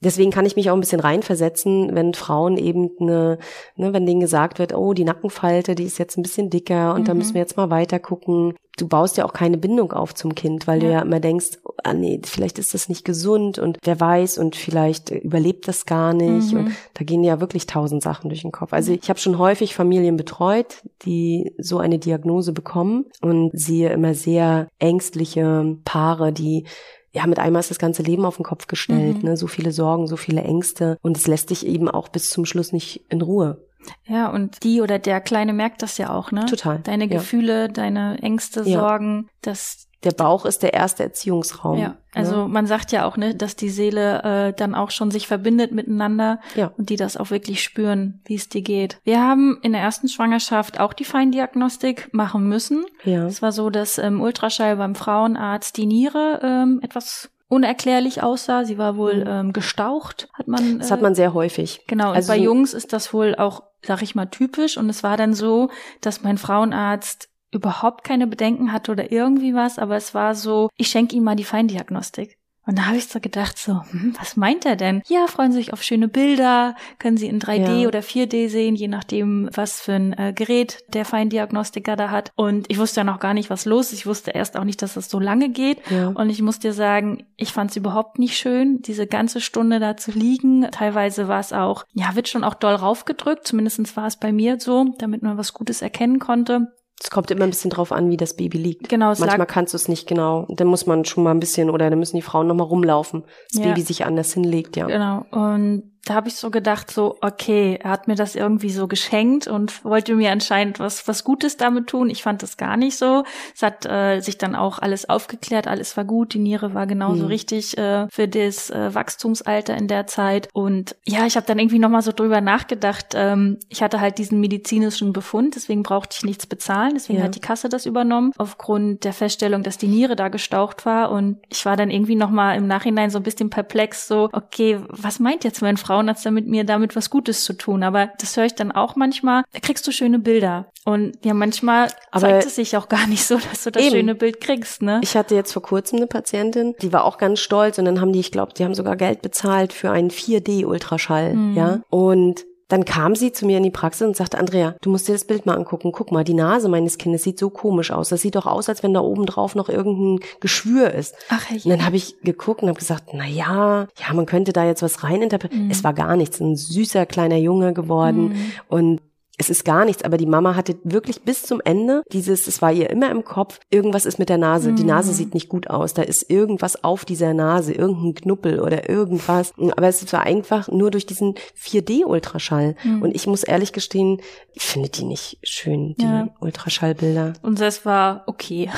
deswegen 0.00 0.30
kann 0.30 0.46
ich 0.46 0.56
mich 0.56 0.70
auch 0.70 0.74
ein 0.74 0.80
bisschen 0.80 1.00
reinversetzen, 1.00 1.94
wenn 1.94 2.14
Frauen 2.14 2.56
eben 2.56 2.90
eine, 3.00 3.38
ne, 3.76 3.92
wenn 3.92 4.06
denen 4.06 4.20
gesagt 4.20 4.58
wird, 4.58 4.74
oh, 4.74 4.92
die 4.94 5.04
Nackenfalte, 5.04 5.74
die 5.74 5.84
ist 5.84 5.98
jetzt 5.98 6.16
ein 6.18 6.22
bisschen 6.22 6.50
dicker 6.50 6.94
und 6.94 7.08
da 7.08 7.12
Mhm. 7.14 7.18
müssen 7.18 7.34
wir 7.34 7.40
jetzt 7.40 7.56
mal 7.56 7.70
weiter 7.70 7.98
gucken. 7.98 8.54
Du 8.76 8.86
baust 8.86 9.16
ja 9.16 9.24
auch 9.24 9.32
keine 9.32 9.58
Bindung 9.58 9.92
auf 9.92 10.14
zum 10.14 10.36
Kind, 10.36 10.68
weil 10.68 10.78
du 10.78 10.86
Ja. 10.86 10.92
ja 10.92 11.00
immer 11.02 11.18
denkst, 11.18 11.58
ah 11.82 11.92
nee, 11.94 12.20
vielleicht 12.24 12.60
ist 12.60 12.74
das 12.74 12.88
nicht 12.88 13.04
gesund 13.04 13.58
und 13.58 13.76
wer 13.82 13.98
weiß 13.98 14.38
und 14.38 14.54
vielleicht 14.54 15.10
überlebt 15.10 15.66
das 15.66 15.84
gar 15.84 16.14
nicht. 16.14 16.52
Mhm. 16.52 16.58
Und 16.58 16.72
da 16.94 17.04
gehen 17.04 17.24
ja 17.24 17.40
wirklich 17.40 17.66
tausend 17.66 18.04
Sachen 18.04 18.28
durch 18.28 18.42
den 18.42 18.52
Kopf. 18.52 18.72
Also 18.72 18.92
ich 18.92 19.08
habe 19.08 19.18
schon 19.18 19.36
häufig 19.38 19.74
Familien 19.74 20.16
betreut, 20.16 20.82
die 21.02 21.52
so 21.58 21.78
eine 21.78 21.98
Diagnose 21.98 22.52
bekommen 22.52 23.06
und 23.20 23.50
sehe 23.52 23.90
immer 23.92 24.14
sehr 24.14 24.68
ängstliche 24.78 25.76
Paare, 25.84 26.32
die 26.32 26.64
ja, 27.12 27.26
mit 27.26 27.38
einmal 27.38 27.60
ist 27.60 27.70
das 27.70 27.78
ganze 27.78 28.02
Leben 28.02 28.24
auf 28.24 28.36
den 28.36 28.44
Kopf 28.44 28.66
gestellt, 28.66 29.18
Mhm. 29.18 29.30
ne? 29.30 29.36
So 29.36 29.46
viele 29.46 29.72
Sorgen, 29.72 30.06
so 30.06 30.16
viele 30.16 30.42
Ängste. 30.42 30.98
Und 31.02 31.16
es 31.16 31.26
lässt 31.26 31.50
dich 31.50 31.66
eben 31.66 31.88
auch 31.88 32.08
bis 32.08 32.30
zum 32.30 32.44
Schluss 32.44 32.72
nicht 32.72 33.04
in 33.08 33.22
Ruhe. 33.22 33.64
Ja, 34.06 34.30
und 34.30 34.62
die 34.64 34.80
oder 34.82 34.98
der 34.98 35.20
Kleine 35.20 35.52
merkt 35.52 35.82
das 35.82 35.96
ja 35.98 36.10
auch, 36.10 36.30
ne? 36.32 36.44
Total, 36.46 36.80
Deine 36.80 37.04
ja. 37.04 37.16
Gefühle, 37.18 37.68
deine 37.70 38.18
Ängste, 38.22 38.62
Ja. 38.64 38.80
Sorgen, 38.80 39.28
das 39.40 39.87
Der 40.04 40.12
Bauch 40.12 40.44
ist 40.44 40.62
der 40.62 40.74
erste 40.74 41.02
Erziehungsraum. 41.02 41.78
Ja, 41.78 41.96
also 42.14 42.42
ne? 42.42 42.48
man 42.48 42.66
sagt 42.66 42.92
ja 42.92 43.04
auch, 43.04 43.16
ne, 43.16 43.34
dass 43.34 43.56
die 43.56 43.68
Seele 43.68 44.22
äh, 44.22 44.52
dann 44.52 44.76
auch 44.76 44.92
schon 44.92 45.10
sich 45.10 45.26
verbindet 45.26 45.72
miteinander 45.72 46.38
Ja. 46.54 46.72
und 46.78 46.90
die 46.90 46.96
das 46.96 47.16
auch 47.16 47.30
wirklich 47.30 47.62
spüren, 47.62 48.20
wie 48.24 48.36
es 48.36 48.48
dir 48.48 48.62
geht. 48.62 49.00
Wir 49.02 49.20
haben 49.20 49.58
in 49.62 49.72
der 49.72 49.80
ersten 49.80 50.08
Schwangerschaft 50.08 50.78
auch 50.78 50.92
die 50.92 51.04
Feindiagnostik 51.04 52.10
machen 52.12 52.48
müssen. 52.48 52.84
Ja. 53.02 53.26
Es 53.26 53.42
war 53.42 53.50
so, 53.50 53.70
dass 53.70 53.98
im 53.98 54.20
Ultraschall 54.20 54.76
beim 54.76 54.94
Frauenarzt 54.94 55.76
die 55.76 55.86
Niere 55.86 56.40
ähm, 56.44 56.80
etwas 56.82 57.30
unerklärlich 57.48 58.22
aussah. 58.22 58.64
Sie 58.64 58.78
war 58.78 58.96
wohl 58.96 59.24
ähm, 59.26 59.52
gestaucht, 59.52 60.28
hat 60.34 60.48
man. 60.48 60.74
Mhm. 60.74 60.78
Das 60.78 60.90
hat 60.90 61.00
äh, 61.00 61.02
man 61.02 61.14
sehr 61.14 61.34
häufig. 61.34 61.82
Genau, 61.86 62.10
und 62.10 62.16
Also 62.16 62.32
bei 62.32 62.38
Jungs 62.38 62.74
ist 62.74 62.92
das 62.92 63.12
wohl 63.12 63.34
auch, 63.34 63.62
sag 63.82 64.02
ich 64.02 64.14
mal, 64.14 64.26
typisch. 64.26 64.76
Und 64.76 64.88
es 64.90 65.02
war 65.02 65.16
dann 65.16 65.34
so, 65.34 65.70
dass 66.00 66.22
mein 66.22 66.38
Frauenarzt 66.38 67.28
überhaupt 67.52 68.04
keine 68.04 68.26
Bedenken 68.26 68.72
hatte 68.72 68.92
oder 68.92 69.10
irgendwie 69.12 69.54
was, 69.54 69.78
aber 69.78 69.96
es 69.96 70.14
war 70.14 70.34
so, 70.34 70.68
ich 70.76 70.88
schenke 70.88 71.16
ihm 71.16 71.24
mal 71.24 71.36
die 71.36 71.44
Feindiagnostik. 71.44 72.36
Und 72.66 72.76
da 72.78 72.84
habe 72.84 72.98
ich 72.98 73.08
so 73.08 73.18
gedacht, 73.18 73.56
so, 73.56 73.80
hm, 73.90 74.14
was 74.18 74.36
meint 74.36 74.66
er 74.66 74.76
denn? 74.76 75.00
Ja, 75.08 75.26
freuen 75.26 75.52
Sie 75.52 75.56
sich 75.56 75.72
auf 75.72 75.82
schöne 75.82 76.06
Bilder, 76.06 76.76
können 76.98 77.16
Sie 77.16 77.26
in 77.26 77.40
3D 77.40 77.80
Ja. 77.80 77.88
oder 77.88 78.00
4D 78.02 78.50
sehen, 78.50 78.74
je 78.74 78.88
nachdem, 78.88 79.48
was 79.54 79.80
für 79.80 79.94
ein 79.94 80.12
äh, 80.12 80.34
Gerät 80.36 80.80
der 80.92 81.06
Feindiagnostiker 81.06 81.96
da 81.96 82.10
hat. 82.10 82.30
Und 82.36 82.70
ich 82.70 82.78
wusste 82.78 83.00
ja 83.00 83.04
noch 83.04 83.20
gar 83.20 83.32
nicht, 83.32 83.48
was 83.48 83.64
los 83.64 83.86
ist. 83.86 84.00
Ich 84.00 84.06
wusste 84.06 84.32
erst 84.32 84.58
auch 84.58 84.64
nicht, 84.64 84.82
dass 84.82 84.92
das 84.92 85.08
so 85.08 85.18
lange 85.18 85.48
geht. 85.48 85.78
Ja. 85.90 86.08
Und 86.08 86.28
ich 86.28 86.42
muss 86.42 86.58
dir 86.58 86.74
sagen, 86.74 87.24
ich 87.38 87.54
fand 87.54 87.70
es 87.70 87.76
überhaupt 87.78 88.18
nicht 88.18 88.36
schön, 88.36 88.82
diese 88.82 89.06
ganze 89.06 89.40
Stunde 89.40 89.80
da 89.80 89.96
zu 89.96 90.10
liegen. 90.10 90.70
Teilweise 90.70 91.26
war 91.26 91.40
es 91.40 91.54
auch, 91.54 91.84
ja, 91.94 92.14
wird 92.16 92.28
schon 92.28 92.44
auch 92.44 92.54
doll 92.54 92.74
raufgedrückt. 92.74 93.46
Zumindest 93.46 93.96
war 93.96 94.06
es 94.06 94.18
bei 94.18 94.30
mir 94.30 94.60
so, 94.60 94.94
damit 94.98 95.22
man 95.22 95.38
was 95.38 95.54
Gutes 95.54 95.80
erkennen 95.80 96.18
konnte. 96.18 96.74
Es 97.00 97.10
kommt 97.10 97.30
immer 97.30 97.44
ein 97.44 97.50
bisschen 97.50 97.70
drauf 97.70 97.92
an, 97.92 98.10
wie 98.10 98.16
das 98.16 98.34
Baby 98.34 98.58
liegt. 98.58 98.88
Genau, 98.88 99.12
es 99.12 99.20
Manchmal 99.20 99.46
kannst 99.46 99.72
du 99.72 99.76
es 99.76 99.88
nicht 99.88 100.08
genau. 100.08 100.46
Dann 100.48 100.66
muss 100.66 100.86
man 100.86 101.04
schon 101.04 101.22
mal 101.24 101.30
ein 101.30 101.40
bisschen 101.40 101.70
oder 101.70 101.90
dann 101.90 101.98
müssen 101.98 102.16
die 102.16 102.22
Frauen 102.22 102.48
noch 102.48 102.56
mal 102.56 102.64
rumlaufen. 102.64 103.22
Das 103.52 103.62
Ja. 103.62 103.68
Baby 103.68 103.82
sich 103.82 104.04
anders 104.04 104.32
hinlegt, 104.34 104.76
ja. 104.76 104.86
genau. 104.86 105.24
Und 105.30 105.92
da 106.04 106.14
habe 106.14 106.28
ich 106.28 106.36
so 106.36 106.50
gedacht, 106.50 106.90
so, 106.90 107.16
okay, 107.20 107.78
er 107.82 107.90
hat 107.90 108.08
mir 108.08 108.14
das 108.14 108.34
irgendwie 108.34 108.70
so 108.70 108.88
geschenkt 108.88 109.46
und 109.46 109.84
wollte 109.84 110.14
mir 110.14 110.30
anscheinend 110.32 110.78
was, 110.80 111.06
was 111.06 111.22
Gutes 111.24 111.56
damit 111.58 111.88
tun. 111.88 112.08
Ich 112.08 112.22
fand 112.22 112.42
das 112.42 112.56
gar 112.56 112.76
nicht 112.76 112.96
so. 112.96 113.24
Es 113.54 113.62
hat 113.62 113.84
äh, 113.84 114.20
sich 114.20 114.38
dann 114.38 114.54
auch 114.54 114.78
alles 114.78 115.08
aufgeklärt, 115.08 115.66
alles 115.68 115.96
war 115.96 116.04
gut, 116.04 116.32
die 116.34 116.38
Niere 116.38 116.72
war 116.74 116.86
genauso 116.86 117.24
Mhm. 117.24 117.28
richtig 117.28 117.76
äh, 117.76 118.06
für 118.10 118.26
das 118.28 118.70
äh, 118.70 118.94
Wachstumsalter 118.94 119.76
in 119.76 119.88
der 119.88 120.06
Zeit. 120.06 120.48
Und 120.52 120.96
ja, 121.06 121.26
ich 121.26 121.36
habe 121.36 121.46
dann 121.46 121.58
irgendwie 121.58 121.78
nochmal 121.78 122.02
so 122.02 122.12
drüber 122.12 122.40
nachgedacht. 122.40 123.08
Ähm, 123.14 123.58
ich 123.68 123.82
hatte 123.82 124.00
halt 124.00 124.18
diesen 124.18 124.40
medizinischen 124.40 125.12
Befund, 125.12 125.56
deswegen 125.56 125.82
brauchte 125.82 126.16
ich 126.18 126.24
nichts 126.24 126.46
bezahlen. 126.46 126.92
Deswegen 126.94 127.18
Ja. 127.18 127.24
hat 127.26 127.34
die 127.34 127.40
Kasse 127.40 127.68
das 127.68 127.86
übernommen, 127.86 128.32
aufgrund 128.38 129.04
der 129.04 129.12
Feststellung, 129.12 129.62
dass 129.62 129.78
die 129.78 129.88
Niere 129.88 130.16
da 130.16 130.28
gestaucht 130.28 130.86
war. 130.86 131.10
Und 131.10 131.38
ich 131.48 131.64
war 131.66 131.76
dann 131.76 131.90
irgendwie 131.90 132.14
nochmal 132.16 132.56
im 132.56 132.66
Nachhinein 132.66 133.10
so 133.10 133.18
ein 133.18 133.22
bisschen 133.24 133.50
perplex, 133.50 134.06
so, 134.08 134.28
okay, 134.32 134.80
was 134.88 135.18
meint 135.20 135.44
jetzt 135.44 135.60
mein 135.62 135.76
Frauenarzt 135.88 136.24
damit, 136.26 136.46
mir 136.46 136.64
damit 136.64 136.94
was 136.96 137.08
Gutes 137.10 137.44
zu 137.44 137.54
tun? 137.54 137.82
Aber 137.82 138.10
das 138.20 138.36
höre 138.36 138.44
ich 138.44 138.54
dann 138.54 138.72
auch 138.72 138.94
manchmal, 138.94 139.42
da 139.52 139.58
kriegst 139.60 139.86
du 139.86 139.90
schöne 139.92 140.18
Bilder. 140.18 140.66
Und 140.84 141.12
ja, 141.24 141.32
manchmal 141.34 141.88
Aber- 142.10 142.20
zeigt 142.20 142.44
es 142.46 142.54
sich 142.56 142.76
auch 142.76 142.88
gar 142.88 143.06
nicht 143.06 143.24
so, 143.24 143.36
dass 143.50 143.64
du 143.64 143.70
das 143.72 143.82
Eben. 143.82 143.92
schöne 143.96 144.14
Bild 144.14 144.40
kriegst, 144.40 144.82
ne? 144.82 145.00
Ich 145.02 145.16
hatte 145.16 145.34
jetzt 145.34 145.52
vor 145.52 145.62
kurzem 145.62 145.96
eine 145.96 146.06
Patientin, 146.06 146.74
die 146.82 146.92
war 146.92 147.04
auch 147.04 147.16
ganz 147.18 147.40
stolz 147.40 147.78
und 147.78 147.86
dann 147.86 148.00
haben 148.00 148.12
die, 148.12 148.20
ich 148.20 148.30
glaube, 148.32 148.52
die 148.54 148.64
haben 148.64 148.74
sogar 148.74 148.96
Geld 148.96 149.22
bezahlt 149.22 149.72
für 149.72 149.90
einen 149.90 150.10
4D-Ultraschall, 150.10 151.34
Mhm. 151.34 151.56
ja. 151.56 151.80
Und 151.90 152.44
dann 152.68 152.84
kam 152.84 153.14
sie 153.14 153.32
zu 153.32 153.46
mir 153.46 153.56
in 153.56 153.62
die 153.62 153.70
Praxis 153.70 154.06
und 154.06 154.16
sagte, 154.16 154.38
Andrea, 154.38 154.76
du 154.82 154.90
musst 154.90 155.08
dir 155.08 155.12
das 155.12 155.24
Bild 155.24 155.46
mal 155.46 155.56
angucken. 155.56 155.90
Guck 155.90 156.12
mal, 156.12 156.22
die 156.22 156.34
Nase 156.34 156.68
meines 156.68 156.98
Kindes 156.98 157.22
sieht 157.22 157.38
so 157.38 157.50
komisch 157.50 157.90
aus. 157.90 158.10
Das 158.10 158.20
sieht 158.20 158.36
doch 158.36 158.46
aus, 158.46 158.68
als 158.68 158.82
wenn 158.82 158.94
da 158.94 159.00
oben 159.00 159.26
drauf 159.26 159.54
noch 159.54 159.68
irgendein 159.68 160.20
Geschwür 160.40 160.92
ist. 160.92 161.14
Ach, 161.30 161.50
Und 161.50 161.66
dann 161.66 161.84
habe 161.84 161.96
ich 161.96 162.20
geguckt 162.22 162.62
und 162.62 162.68
habe 162.68 162.78
gesagt, 162.78 163.10
na 163.14 163.26
ja, 163.26 163.88
ja, 163.98 164.14
man 164.14 164.26
könnte 164.26 164.52
da 164.52 164.66
jetzt 164.66 164.82
was 164.82 165.02
reininterpretieren. 165.02 165.70
Es 165.70 165.82
war 165.82 165.94
gar 165.94 166.16
nichts, 166.16 166.40
ein 166.40 166.56
süßer 166.56 167.06
kleiner 167.06 167.38
Junge 167.38 167.72
geworden 167.72 168.52
und 168.68 169.00
es 169.40 169.48
ist 169.50 169.64
gar 169.64 169.84
nichts, 169.84 170.02
aber 170.02 170.16
die 170.16 170.26
Mama 170.26 170.56
hatte 170.56 170.76
wirklich 170.82 171.22
bis 171.22 171.44
zum 171.44 171.60
Ende 171.64 172.02
dieses, 172.12 172.48
es 172.48 172.60
war 172.60 172.72
ihr 172.72 172.90
immer 172.90 173.10
im 173.10 173.24
Kopf, 173.24 173.60
irgendwas 173.70 174.04
ist 174.04 174.18
mit 174.18 174.28
der 174.28 174.36
Nase. 174.38 174.72
Die 174.72 174.82
Nase 174.84 175.12
sieht 175.14 175.32
nicht 175.32 175.48
gut 175.48 175.70
aus. 175.70 175.94
Da 175.94 176.02
ist 176.02 176.28
irgendwas 176.28 176.82
auf 176.82 177.04
dieser 177.04 177.34
Nase, 177.34 177.72
irgendein 177.72 178.14
Knuppel 178.14 178.60
oder 178.60 178.88
irgendwas. 178.88 179.52
Aber 179.76 179.86
es 179.86 180.12
war 180.12 180.24
einfach 180.24 180.68
nur 180.68 180.90
durch 180.90 181.06
diesen 181.06 181.34
4D-Ultraschall. 181.56 182.74
Und 183.00 183.14
ich 183.14 183.26
muss 183.26 183.42
ehrlich 183.44 183.72
gestehen, 183.72 184.20
ich 184.54 184.64
finde 184.64 184.88
die 184.88 185.04
nicht 185.04 185.38
schön, 185.42 185.94
die 185.98 186.04
Ja. 186.04 186.28
Ultraschallbilder. 186.40 187.34
Und 187.42 187.60
das 187.60 187.84
war 187.84 188.24
okay. 188.26 188.70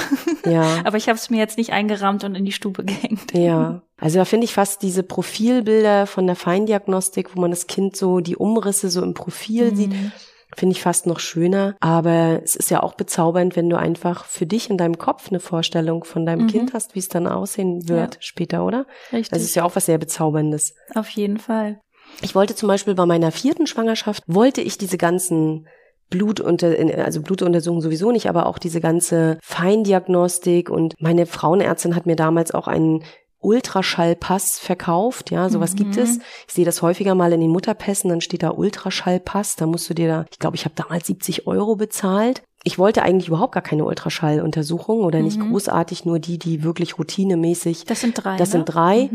Ja. 0.45 0.81
Aber 0.85 0.97
ich 0.99 1.09
habe 1.09 1.17
es 1.17 1.31
mir 1.31 1.39
jetzt 1.39 1.57
nicht 1.59 1.73
eingerahmt 1.73 2.23
und 2.25 2.35
in 2.35 2.45
die 2.45 2.53
Stube 2.53 2.85
gehängt. 2.85 3.33
Ja, 3.33 3.83
also 3.97 4.19
da 4.19 4.25
finde 4.25 4.45
ich 4.45 4.55
fast 4.55 4.83
diese 4.83 5.03
Profilbilder 5.03 6.07
von 6.07 6.27
der 6.27 6.37
Feindiagnostik, 6.37 7.35
wo 7.37 7.41
man 7.41 7.51
das 7.51 7.67
Kind 7.67 7.97
so, 7.97 8.21
die 8.21 8.37
Umrisse 8.37 8.91
so 8.91 9.03
im 9.03 9.15
Profil 9.15 9.75
sieht, 9.77 9.93
finde 10.57 10.75
ich 10.75 10.83
fast 10.83 11.07
noch 11.07 11.21
schöner. 11.21 11.77
Aber 11.81 12.41
es 12.43 12.57
ist 12.57 12.71
ja 12.71 12.83
auch 12.83 12.95
bezaubernd, 12.95 13.57
wenn 13.57 13.71
du 13.71 13.79
einfach 13.79 14.25
für 14.25 14.47
dich 14.47 14.71
in 14.71 14.77
deinem 14.79 14.99
Kopf 14.99 15.29
eine 15.31 15.41
Vorstellung 15.41 16.05
von 16.05 16.27
deinem 16.27 16.47
Kind 16.49 16.75
hast, 16.75 16.95
wie 16.95 16.99
es 17.01 17.09
dann 17.09 17.27
aussehen 17.27 17.89
wird 17.89 18.15
Ja. 18.17 18.21
später, 18.21 18.65
oder? 18.65 18.87
Richtig. 19.13 19.31
Das 19.31 19.43
ist 19.43 19.55
ja 19.55 19.65
auch 19.65 19.77
was 19.77 19.87
sehr 19.87 19.99
Bezauberndes. 19.99 20.75
Auf 20.95 21.09
jeden 21.11 21.39
Fall. 21.39 21.81
Ich 22.23 22.35
wollte 22.35 22.55
zum 22.57 22.67
Beispiel 22.69 22.95
bei 22.95 23.07
meiner 23.07 23.31
vierten 23.31 23.67
Schwangerschaft, 23.67 24.23
wollte 24.27 24.61
ich 24.61 24.77
diese 24.79 24.99
ganzen 24.99 25.69
Blutunter, 26.11 26.75
also 27.05 27.23
Blutuntersuchungen 27.23 27.83
sowieso 27.83 28.11
nicht, 28.11 28.29
aber 28.29 28.47
auch 28.47 28.59
diese 28.59 28.81
ganze 28.81 29.39
Feindiagnostik 29.85 30.69
und 30.69 30.95
meine 31.01 31.25
Frauenärztin 31.27 31.95
hat 31.95 32.07
mir 32.07 32.17
damals 32.17 32.53
auch 32.53 32.67
einen 32.67 33.05
Ultraschallpass 33.41 34.59
verkauft, 34.59 35.31
ja, 35.31 35.49
sowas 35.49 35.75
gibt 35.75 35.97
es. 35.97 36.19
Ich 36.47 36.55
sehe 36.55 36.65
das 36.65 36.83
häufiger 36.83 37.15
mal 37.15 37.33
in 37.33 37.41
den 37.41 37.51
Mutterpässen, 37.51 38.11
dann 38.11 38.21
steht 38.21 38.43
da 38.43 38.51
Ultraschallpass, 38.51 39.57
da 39.57 39.67
musst 39.67 39.89
du 39.91 39.95
dir 39.95 40.09
da, 40.09 40.25
ich 40.31 40.39
glaube, 40.39 40.57
ich 40.57 40.65
habe 40.65 40.75
damals 40.75 41.07
70 41.07 41.47
Euro 41.47 41.77
bezahlt. 41.77 42.43
Ich 42.63 42.79
wollte 42.79 43.03
eigentlich 43.03 43.29
überhaupt 43.29 43.53
gar 43.53 43.63
keine 43.63 43.85
Ultraschalluntersuchung 43.85 45.01
oder 45.01 45.21
nicht 45.21 45.41
großartig, 45.41 46.05
nur 46.05 46.19
die, 46.19 46.39
die 46.39 46.63
wirklich 46.63 46.99
routinemäßig 46.99 47.85
Das 47.87 48.01
sind 48.01 48.15
drei. 48.23 48.37
das 48.37 48.49
ne? 48.51 48.53
sind 48.53 48.65
drei, 48.67 49.11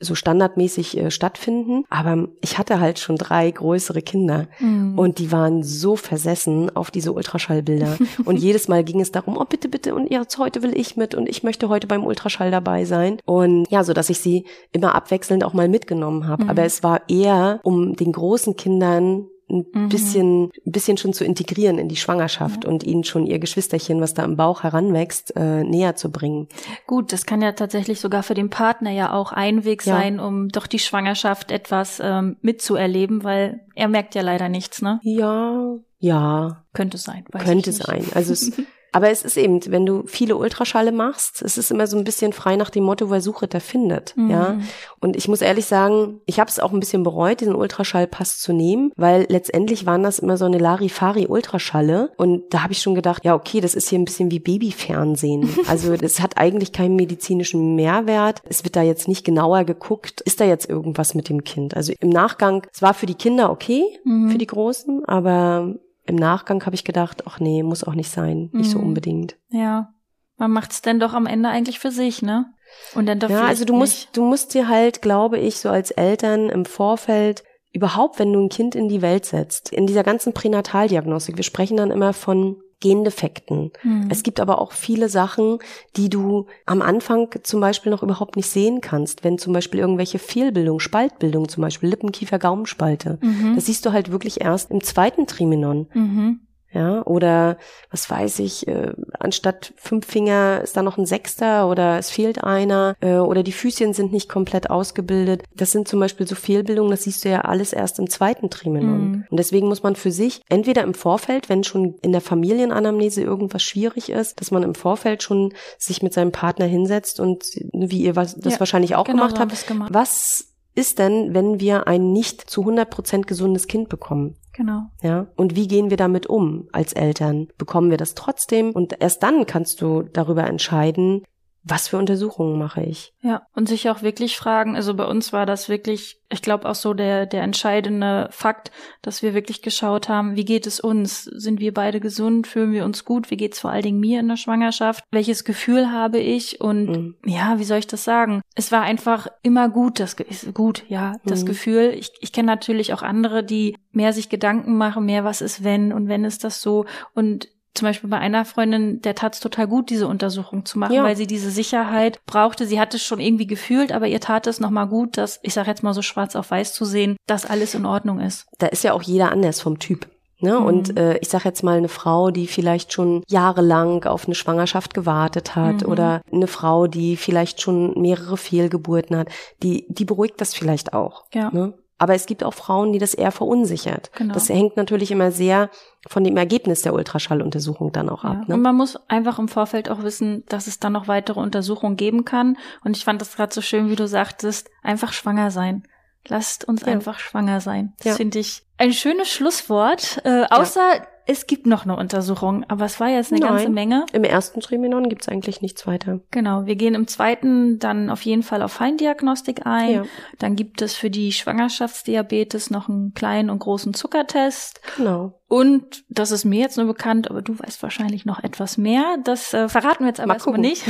so 0.00 0.14
standardmäßig 0.14 0.96
äh, 0.98 1.10
stattfinden. 1.10 1.84
Aber 1.90 2.28
ich 2.40 2.58
hatte 2.58 2.80
halt 2.80 2.98
schon 2.98 3.16
drei 3.16 3.50
größere 3.50 4.02
Kinder 4.02 4.46
Mhm. 4.60 4.98
und 4.98 5.18
die 5.18 5.30
waren 5.32 5.62
so 5.62 5.96
versessen 5.96 6.74
auf 6.74 6.90
diese 6.90 7.12
Ultraschallbilder. 7.12 7.98
und 8.24 8.36
jedes 8.36 8.68
Mal 8.68 8.82
ging 8.84 9.00
es 9.00 9.12
darum, 9.12 9.36
oh 9.38 9.44
bitte, 9.44 9.68
bitte, 9.68 9.94
und 9.94 10.10
jetzt 10.10 10.38
heute 10.38 10.62
will 10.62 10.76
ich 10.78 10.96
mit 10.96 11.14
und 11.14 11.28
ich 11.28 11.42
möchte 11.42 11.68
heute 11.68 11.86
beim 11.86 12.04
Ultraschall 12.04 12.50
dabei 12.50 12.84
sein. 12.84 13.18
Und 13.26 13.70
ja, 13.70 13.84
so 13.84 13.92
dass 13.92 14.10
ich 14.10 14.20
sie 14.20 14.44
immer 14.72 14.94
abwechselnd 14.94 15.44
auch 15.44 15.52
mal 15.52 15.68
mitgenommen 15.68 16.26
habe. 16.28 16.48
Aber 16.48 16.62
es 16.64 16.82
war 16.82 17.02
eher, 17.08 17.60
um 17.62 17.94
den 17.96 18.12
großen 18.12 18.56
Kindern 18.56 19.26
ein 19.48 19.88
bisschen, 19.88 20.50
ein 20.66 20.72
bisschen 20.72 20.96
schon 20.96 21.12
zu 21.12 21.24
integrieren 21.24 21.78
in 21.78 21.88
die 21.88 21.96
Schwangerschaft 21.96 22.64
und 22.64 22.82
ihnen 22.82 23.04
schon 23.04 23.26
ihr 23.26 23.38
Geschwisterchen, 23.38 24.00
was 24.00 24.12
da 24.12 24.24
im 24.24 24.36
Bauch 24.36 24.62
heranwächst, 24.64 25.36
äh, 25.36 25.62
näher 25.62 25.94
zu 25.94 26.10
bringen. 26.10 26.48
Gut, 26.86 27.12
das 27.12 27.26
kann 27.26 27.42
ja 27.42 27.52
tatsächlich 27.52 28.00
sogar 28.00 28.22
für 28.24 28.34
den 28.34 28.50
Partner 28.50 28.90
ja 28.90 29.12
auch 29.12 29.32
ein 29.32 29.64
Weg 29.64 29.86
Ja. 29.86 29.94
sein, 29.96 30.18
um 30.18 30.48
doch 30.48 30.66
die 30.66 30.80
Schwangerschaft 30.80 31.50
etwas 31.52 32.00
ähm, 32.02 32.36
mitzuerleben, 32.42 33.22
weil 33.24 33.60
er 33.76 33.88
merkt 33.88 34.14
ja 34.16 34.22
leider 34.22 34.48
nichts, 34.48 34.82
ne? 34.82 34.98
Ja, 35.02 35.76
ja, 35.98 36.64
Könnte 36.72 36.98
sein. 36.98 37.24
Weiß 37.32 37.44
könnte 37.44 37.70
ich 37.70 37.78
nicht. 37.78 37.86
sein. 37.86 38.04
Also 38.14 38.32
es, 38.32 38.52
aber 38.96 39.10
es 39.10 39.22
ist 39.22 39.36
eben, 39.36 39.60
wenn 39.70 39.84
du 39.84 40.04
viele 40.06 40.36
Ultraschalle 40.36 40.90
machst, 40.90 41.42
es 41.42 41.58
ist 41.58 41.70
immer 41.70 41.86
so 41.86 41.98
ein 41.98 42.04
bisschen 42.04 42.32
frei 42.32 42.56
nach 42.56 42.70
dem 42.70 42.84
Motto, 42.84 43.10
wer 43.10 43.20
sucht, 43.20 43.52
der 43.52 43.60
findet. 43.60 44.16
Mhm. 44.16 44.30
Ja. 44.30 44.58
Und 45.00 45.16
ich 45.16 45.28
muss 45.28 45.42
ehrlich 45.42 45.66
sagen, 45.66 46.20
ich 46.24 46.40
habe 46.40 46.48
es 46.48 46.58
auch 46.58 46.72
ein 46.72 46.80
bisschen 46.80 47.02
bereut, 47.02 47.40
diesen 47.40 47.54
Ultraschallpass 47.54 48.38
zu 48.38 48.54
nehmen, 48.54 48.92
weil 48.96 49.26
letztendlich 49.28 49.84
waren 49.84 50.02
das 50.02 50.18
immer 50.18 50.38
so 50.38 50.46
eine 50.46 50.56
Larifari-Ultraschalle. 50.56 52.12
Und 52.16 52.54
da 52.54 52.62
habe 52.62 52.72
ich 52.72 52.78
schon 52.80 52.94
gedacht, 52.94 53.22
ja, 53.24 53.34
okay, 53.34 53.60
das 53.60 53.74
ist 53.74 53.88
hier 53.90 53.98
ein 53.98 54.04
bisschen 54.06 54.30
wie 54.30 54.40
Babyfernsehen. 54.40 55.48
Also 55.68 55.96
das 55.96 56.20
hat 56.20 56.38
eigentlich 56.38 56.72
keinen 56.72 56.96
medizinischen 56.96 57.74
Mehrwert. 57.74 58.40
Es 58.48 58.64
wird 58.64 58.76
da 58.76 58.82
jetzt 58.82 59.08
nicht 59.08 59.24
genauer 59.24 59.64
geguckt, 59.64 60.20
ist 60.22 60.40
da 60.40 60.44
jetzt 60.44 60.70
irgendwas 60.70 61.14
mit 61.14 61.28
dem 61.28 61.44
Kind. 61.44 61.76
Also 61.76 61.92
im 62.00 62.08
Nachgang, 62.08 62.66
es 62.72 62.80
war 62.82 62.94
für 62.94 63.06
die 63.06 63.14
Kinder 63.14 63.50
okay, 63.50 63.84
Mhm. 64.04 64.30
für 64.30 64.38
die 64.38 64.46
Großen, 64.46 65.04
aber 65.04 65.74
im 66.06 66.16
Nachgang 66.16 66.64
habe 66.64 66.74
ich 66.74 66.84
gedacht, 66.84 67.24
ach 67.26 67.40
nee, 67.40 67.62
muss 67.62 67.84
auch 67.84 67.94
nicht 67.94 68.10
sein, 68.10 68.50
nicht 68.52 68.70
so 68.70 68.78
Mhm. 68.78 68.84
unbedingt. 68.86 69.36
Ja. 69.50 69.92
Man 70.38 70.50
macht's 70.52 70.82
denn 70.82 71.00
doch 71.00 71.14
am 71.14 71.26
Ende 71.26 71.48
eigentlich 71.48 71.78
für 71.78 71.90
sich, 71.90 72.20
ne? 72.22 72.46
Und 72.94 73.06
dann 73.06 73.18
doch 73.18 73.30
Ja, 73.30 73.46
also 73.46 73.64
du 73.64 73.74
musst, 73.74 74.08
du 74.16 74.22
musst 74.22 74.52
dir 74.52 74.68
halt, 74.68 75.00
glaube 75.00 75.38
ich, 75.38 75.56
so 75.56 75.70
als 75.70 75.90
Eltern 75.92 76.50
im 76.50 76.64
Vorfeld 76.66 77.42
überhaupt, 77.72 78.18
wenn 78.18 78.32
du 78.32 78.40
ein 78.40 78.48
Kind 78.50 78.74
in 78.74 78.88
die 78.88 79.00
Welt 79.02 79.24
setzt, 79.24 79.72
in 79.72 79.86
dieser 79.86 80.02
ganzen 80.02 80.32
Pränataldiagnostik, 80.34 81.36
wir 81.36 81.44
sprechen 81.44 81.76
dann 81.78 81.90
immer 81.90 82.12
von 82.12 82.56
Gendefekten. 82.80 83.72
Hm. 83.80 84.08
Es 84.10 84.22
gibt 84.22 84.38
aber 84.38 84.60
auch 84.60 84.72
viele 84.72 85.08
Sachen, 85.08 85.58
die 85.96 86.10
du 86.10 86.46
am 86.66 86.82
Anfang 86.82 87.28
zum 87.42 87.60
Beispiel 87.60 87.90
noch 87.90 88.02
überhaupt 88.02 88.36
nicht 88.36 88.50
sehen 88.50 88.80
kannst. 88.80 89.24
Wenn 89.24 89.38
zum 89.38 89.52
Beispiel 89.52 89.80
irgendwelche 89.80 90.18
Fehlbildung, 90.18 90.80
Spaltbildung, 90.80 91.48
zum 91.48 91.62
Beispiel 91.62 91.88
Lippenkiefer, 91.88 92.38
Gaumenspalte. 92.38 93.18
Mhm. 93.22 93.54
Das 93.54 93.66
siehst 93.66 93.86
du 93.86 93.92
halt 93.92 94.12
wirklich 94.12 94.40
erst 94.42 94.70
im 94.70 94.82
zweiten 94.82 95.26
Trimenon. 95.26 95.88
Mhm. 95.94 96.40
Ja, 96.76 97.00
oder 97.06 97.56
was 97.90 98.10
weiß 98.10 98.40
ich, 98.40 98.68
äh, 98.68 98.92
anstatt 99.18 99.72
fünf 99.76 100.04
Finger 100.06 100.60
ist 100.62 100.76
da 100.76 100.82
noch 100.82 100.98
ein 100.98 101.06
Sechster 101.06 101.70
oder 101.70 101.96
es 101.98 102.10
fehlt 102.10 102.44
einer 102.44 102.96
äh, 103.00 103.14
oder 103.16 103.42
die 103.42 103.52
Füßchen 103.52 103.94
sind 103.94 104.12
nicht 104.12 104.28
komplett 104.28 104.68
ausgebildet. 104.68 105.42
Das 105.54 105.70
sind 105.70 105.88
zum 105.88 106.00
Beispiel 106.00 106.26
so 106.28 106.34
Fehlbildungen, 106.34 106.90
das 106.90 107.04
siehst 107.04 107.24
du 107.24 107.30
ja 107.30 107.40
alles 107.40 107.72
erst 107.72 107.98
im 107.98 108.10
zweiten 108.10 108.50
Trimenon. 108.50 109.10
Mhm. 109.10 109.24
Und 109.30 109.36
deswegen 109.38 109.68
muss 109.68 109.82
man 109.82 109.96
für 109.96 110.10
sich 110.12 110.42
entweder 110.50 110.82
im 110.82 110.92
Vorfeld, 110.92 111.48
wenn 111.48 111.64
schon 111.64 111.94
in 112.02 112.12
der 112.12 112.20
Familienanamnese 112.20 113.22
irgendwas 113.22 113.62
schwierig 113.62 114.10
ist, 114.10 114.40
dass 114.42 114.50
man 114.50 114.62
im 114.62 114.74
Vorfeld 114.74 115.22
schon 115.22 115.54
sich 115.78 116.02
mit 116.02 116.12
seinem 116.12 116.32
Partner 116.32 116.66
hinsetzt 116.66 117.20
und 117.20 117.44
wie 117.72 118.02
ihr 118.02 118.16
was- 118.16 118.34
das 118.36 118.54
Ja, 118.54 118.60
wahrscheinlich 118.60 118.96
auch 118.96 119.04
genau 119.04 119.28
gemacht 119.28 119.36
so 119.36 119.40
habt, 119.40 119.66
gemacht. 119.66 119.94
was 119.94 120.52
ist 120.74 120.98
denn, 120.98 121.32
wenn 121.32 121.58
wir 121.58 121.86
ein 121.86 122.12
nicht 122.12 122.50
zu 122.50 122.60
100 122.66 122.90
Prozent 122.90 123.26
gesundes 123.26 123.66
Kind 123.66 123.88
bekommen? 123.88 124.36
Genau. 124.56 124.84
Ja, 125.02 125.26
und 125.36 125.54
wie 125.54 125.68
gehen 125.68 125.90
wir 125.90 125.98
damit 125.98 126.26
um 126.26 126.68
als 126.72 126.94
Eltern? 126.94 127.48
Bekommen 127.58 127.90
wir 127.90 127.98
das 127.98 128.14
trotzdem? 128.14 128.70
Und 128.70 129.02
erst 129.02 129.22
dann 129.22 129.44
kannst 129.44 129.82
du 129.82 130.02
darüber 130.02 130.44
entscheiden, 130.46 131.24
was 131.68 131.88
für 131.88 131.96
Untersuchungen 131.98 132.58
mache 132.58 132.82
ich. 132.84 133.12
Ja, 133.22 133.42
und 133.54 133.68
sich 133.68 133.90
auch 133.90 134.02
wirklich 134.02 134.36
fragen, 134.36 134.76
also 134.76 134.94
bei 134.94 135.04
uns 135.04 135.32
war 135.32 135.46
das 135.46 135.68
wirklich, 135.68 136.20
ich 136.30 136.40
glaube 136.40 136.68
auch 136.68 136.76
so 136.76 136.94
der, 136.94 137.26
der 137.26 137.42
entscheidende 137.42 138.28
Fakt, 138.30 138.70
dass 139.02 139.20
wir 139.20 139.34
wirklich 139.34 139.62
geschaut 139.62 140.08
haben, 140.08 140.36
wie 140.36 140.44
geht 140.44 140.68
es 140.68 140.78
uns? 140.78 141.24
Sind 141.24 141.58
wir 141.58 141.74
beide 141.74 141.98
gesund? 141.98 142.46
Fühlen 142.46 142.72
wir 142.72 142.84
uns 142.84 143.04
gut? 143.04 143.32
Wie 143.32 143.36
geht 143.36 143.54
es 143.54 143.58
vor 143.60 143.70
allen 143.72 143.82
Dingen 143.82 143.98
mir 143.98 144.20
in 144.20 144.28
der 144.28 144.36
Schwangerschaft? 144.36 145.02
Welches 145.10 145.42
Gefühl 145.44 145.90
habe 145.90 146.18
ich? 146.18 146.60
Und 146.60 146.86
Mhm. 146.86 147.14
ja, 147.24 147.58
wie 147.58 147.64
soll 147.64 147.78
ich 147.78 147.88
das 147.88 148.04
sagen? 148.04 148.42
Es 148.54 148.70
war 148.70 148.82
einfach 148.82 149.26
immer 149.42 149.68
gut, 149.68 149.98
das 149.98 150.16
gut, 150.54 150.84
ja, 150.88 151.14
das 151.24 151.42
Mhm. 151.42 151.46
Gefühl. 151.46 151.94
Ich, 151.98 152.12
ich 152.20 152.32
kenne 152.32 152.46
natürlich 152.46 152.94
auch 152.94 153.02
andere, 153.02 153.42
die 153.42 153.76
mehr 153.90 154.12
sich 154.12 154.28
Gedanken 154.28 154.76
machen, 154.76 155.04
mehr 155.04 155.24
was 155.24 155.40
ist 155.40 155.64
wenn 155.64 155.92
und 155.92 156.06
wenn 156.06 156.24
ist 156.24 156.44
das 156.44 156.62
so 156.62 156.86
und 157.12 157.48
zum 157.76 157.86
Beispiel 157.86 158.10
bei 158.10 158.18
einer 158.18 158.44
Freundin, 158.44 159.00
der 159.02 159.14
tat 159.14 159.34
es 159.34 159.40
total 159.40 159.66
gut, 159.68 159.90
diese 159.90 160.08
Untersuchung 160.08 160.64
zu 160.64 160.78
machen, 160.78 160.94
Ja. 160.94 161.04
weil 161.04 161.16
sie 161.16 161.26
diese 161.26 161.50
Sicherheit 161.50 162.20
brauchte. 162.26 162.66
Sie 162.66 162.80
hatte 162.80 162.96
es 162.96 163.04
schon 163.04 163.20
irgendwie 163.20 163.46
gefühlt, 163.46 163.92
aber 163.92 164.06
ihr 164.08 164.20
tat 164.20 164.46
es 164.46 164.58
nochmal 164.60 164.86
gut, 164.88 165.16
dass, 165.18 165.38
ich 165.42 165.54
sage 165.54 165.68
jetzt 165.68 165.82
mal 165.82 165.94
so 165.94 166.02
schwarz 166.02 166.34
auf 166.36 166.50
weiß 166.50 166.74
zu 166.74 166.84
sehen, 166.84 167.16
dass 167.26 167.46
alles 167.46 167.74
in 167.74 167.86
Ordnung 167.86 168.20
ist. 168.20 168.46
Da 168.58 168.66
ist 168.66 168.84
ja 168.84 168.92
auch 168.92 169.02
jeder 169.02 169.30
anders 169.30 169.60
vom 169.60 169.78
Typ. 169.78 170.08
Ne? 170.38 170.58
Mhm. 170.60 170.66
Und 170.66 170.98
äh, 170.98 171.16
ich 171.18 171.28
sage 171.30 171.44
jetzt 171.44 171.62
mal 171.62 171.78
eine 171.78 171.88
Frau, 171.88 172.30
die 172.30 172.46
vielleicht 172.46 172.92
schon 172.92 173.22
jahrelang 173.26 174.04
auf 174.04 174.26
eine 174.26 174.34
Schwangerschaft 174.34 174.92
gewartet 174.92 175.56
hat 175.56 175.82
Mhm. 175.82 175.88
oder 175.92 176.20
eine 176.30 176.46
Frau, 176.46 176.86
die 176.88 177.16
vielleicht 177.16 177.62
schon 177.62 177.98
mehrere 178.00 178.36
Fehlgeburten 178.36 179.16
hat, 179.16 179.28
die, 179.62 179.86
die 179.88 180.04
beruhigt 180.04 180.40
das 180.40 180.52
vielleicht 180.54 180.92
auch. 180.92 181.24
Ja. 181.32 181.50
Ne? 181.52 181.72
Aber 181.98 182.14
es 182.14 182.26
gibt 182.26 182.44
auch 182.44 182.52
Frauen, 182.54 182.92
die 182.92 182.98
das 182.98 183.14
eher 183.14 183.32
verunsichert. 183.32 184.10
Genau. 184.14 184.34
Das 184.34 184.48
hängt 184.50 184.76
natürlich 184.76 185.10
immer 185.10 185.30
sehr 185.32 185.70
von 186.08 186.24
dem 186.24 186.36
Ergebnis 186.36 186.82
der 186.82 186.92
Ultraschalluntersuchung 186.92 187.90
dann 187.92 188.08
auch 188.10 188.24
Ja. 188.24 188.30
ab. 188.32 188.36
Und 188.42 188.48
Ne? 188.48 188.56
man 188.58 188.76
muss 188.76 188.96
einfach 189.08 189.38
im 189.38 189.48
Vorfeld 189.48 189.88
auch 189.88 190.02
wissen, 190.02 190.44
dass 190.48 190.66
es 190.66 190.78
dann 190.78 190.92
noch 190.92 191.08
weitere 191.08 191.40
Untersuchungen 191.40 191.96
geben 191.96 192.24
kann. 192.24 192.58
Und 192.84 192.96
ich 192.96 193.04
fand 193.04 193.20
das 193.20 193.34
gerade 193.36 193.54
so 193.54 193.60
schön, 193.62 193.88
wie 193.90 193.96
du 193.96 194.06
sagtest, 194.06 194.68
einfach 194.82 195.12
schwanger 195.12 195.50
sein. 195.50 195.84
Lasst 196.28 196.66
uns 196.66 196.82
Ja. 196.82 196.88
einfach 196.88 197.18
schwanger 197.18 197.60
sein. 197.60 197.94
Das 197.98 198.06
Ja. 198.06 198.14
finde 198.16 198.40
ich 198.40 198.64
ein 198.78 198.92
schönes 198.92 199.30
Schlusswort. 199.30 200.20
Äh, 200.24 200.44
außer 200.50 201.06
es 201.28 201.48
gibt 201.48 201.66
noch 201.66 201.82
eine 201.82 201.96
Untersuchung, 201.96 202.64
aber 202.68 202.84
es 202.84 203.00
war 203.00 203.08
jetzt 203.08 203.32
eine 203.32 203.40
Nein. 203.40 203.50
ganze 203.50 203.68
Menge. 203.68 204.06
Im 204.12 204.22
ersten 204.22 204.60
Trimenon 204.60 205.08
gibt's 205.08 205.28
eigentlich 205.28 205.60
nichts 205.60 205.86
weiter. 205.86 206.20
Genau, 206.30 206.66
wir 206.66 206.76
gehen 206.76 206.94
im 206.94 207.08
zweiten 207.08 207.80
dann 207.80 208.10
auf 208.10 208.22
jeden 208.22 208.44
Fall 208.44 208.62
auf 208.62 208.72
Feindiagnostik 208.72 209.66
ein. 209.66 209.90
Ja. 209.92 210.04
Dann 210.38 210.54
gibt 210.54 210.82
es 210.82 210.94
für 210.94 211.10
die 211.10 211.32
Schwangerschaftsdiabetes 211.32 212.70
noch 212.70 212.88
einen 212.88 213.12
kleinen 213.12 213.50
und 213.50 213.58
großen 213.58 213.92
Zuckertest. 213.92 214.80
Genau. 214.96 215.40
Und 215.48 216.04
das 216.08 216.30
ist 216.30 216.44
mir 216.44 216.60
jetzt 216.60 216.76
nur 216.76 216.86
bekannt, 216.86 217.28
aber 217.28 217.42
du 217.42 217.58
weißt 217.58 217.82
wahrscheinlich 217.82 218.24
noch 218.24 218.42
etwas 218.42 218.78
mehr. 218.78 219.16
Das 219.24 219.52
äh, 219.52 219.68
verraten 219.68 220.04
wir 220.04 220.08
jetzt 220.08 220.20
aber 220.20 220.28
Mal 220.28 220.34
erstmal 220.34 220.58
nicht. 220.58 220.84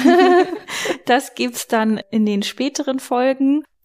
das 1.06 1.34
gibt's 1.34 1.66
dann 1.66 2.00
in 2.10 2.26
den 2.26 2.42
späteren 2.42 3.00
Folgen. 3.00 3.64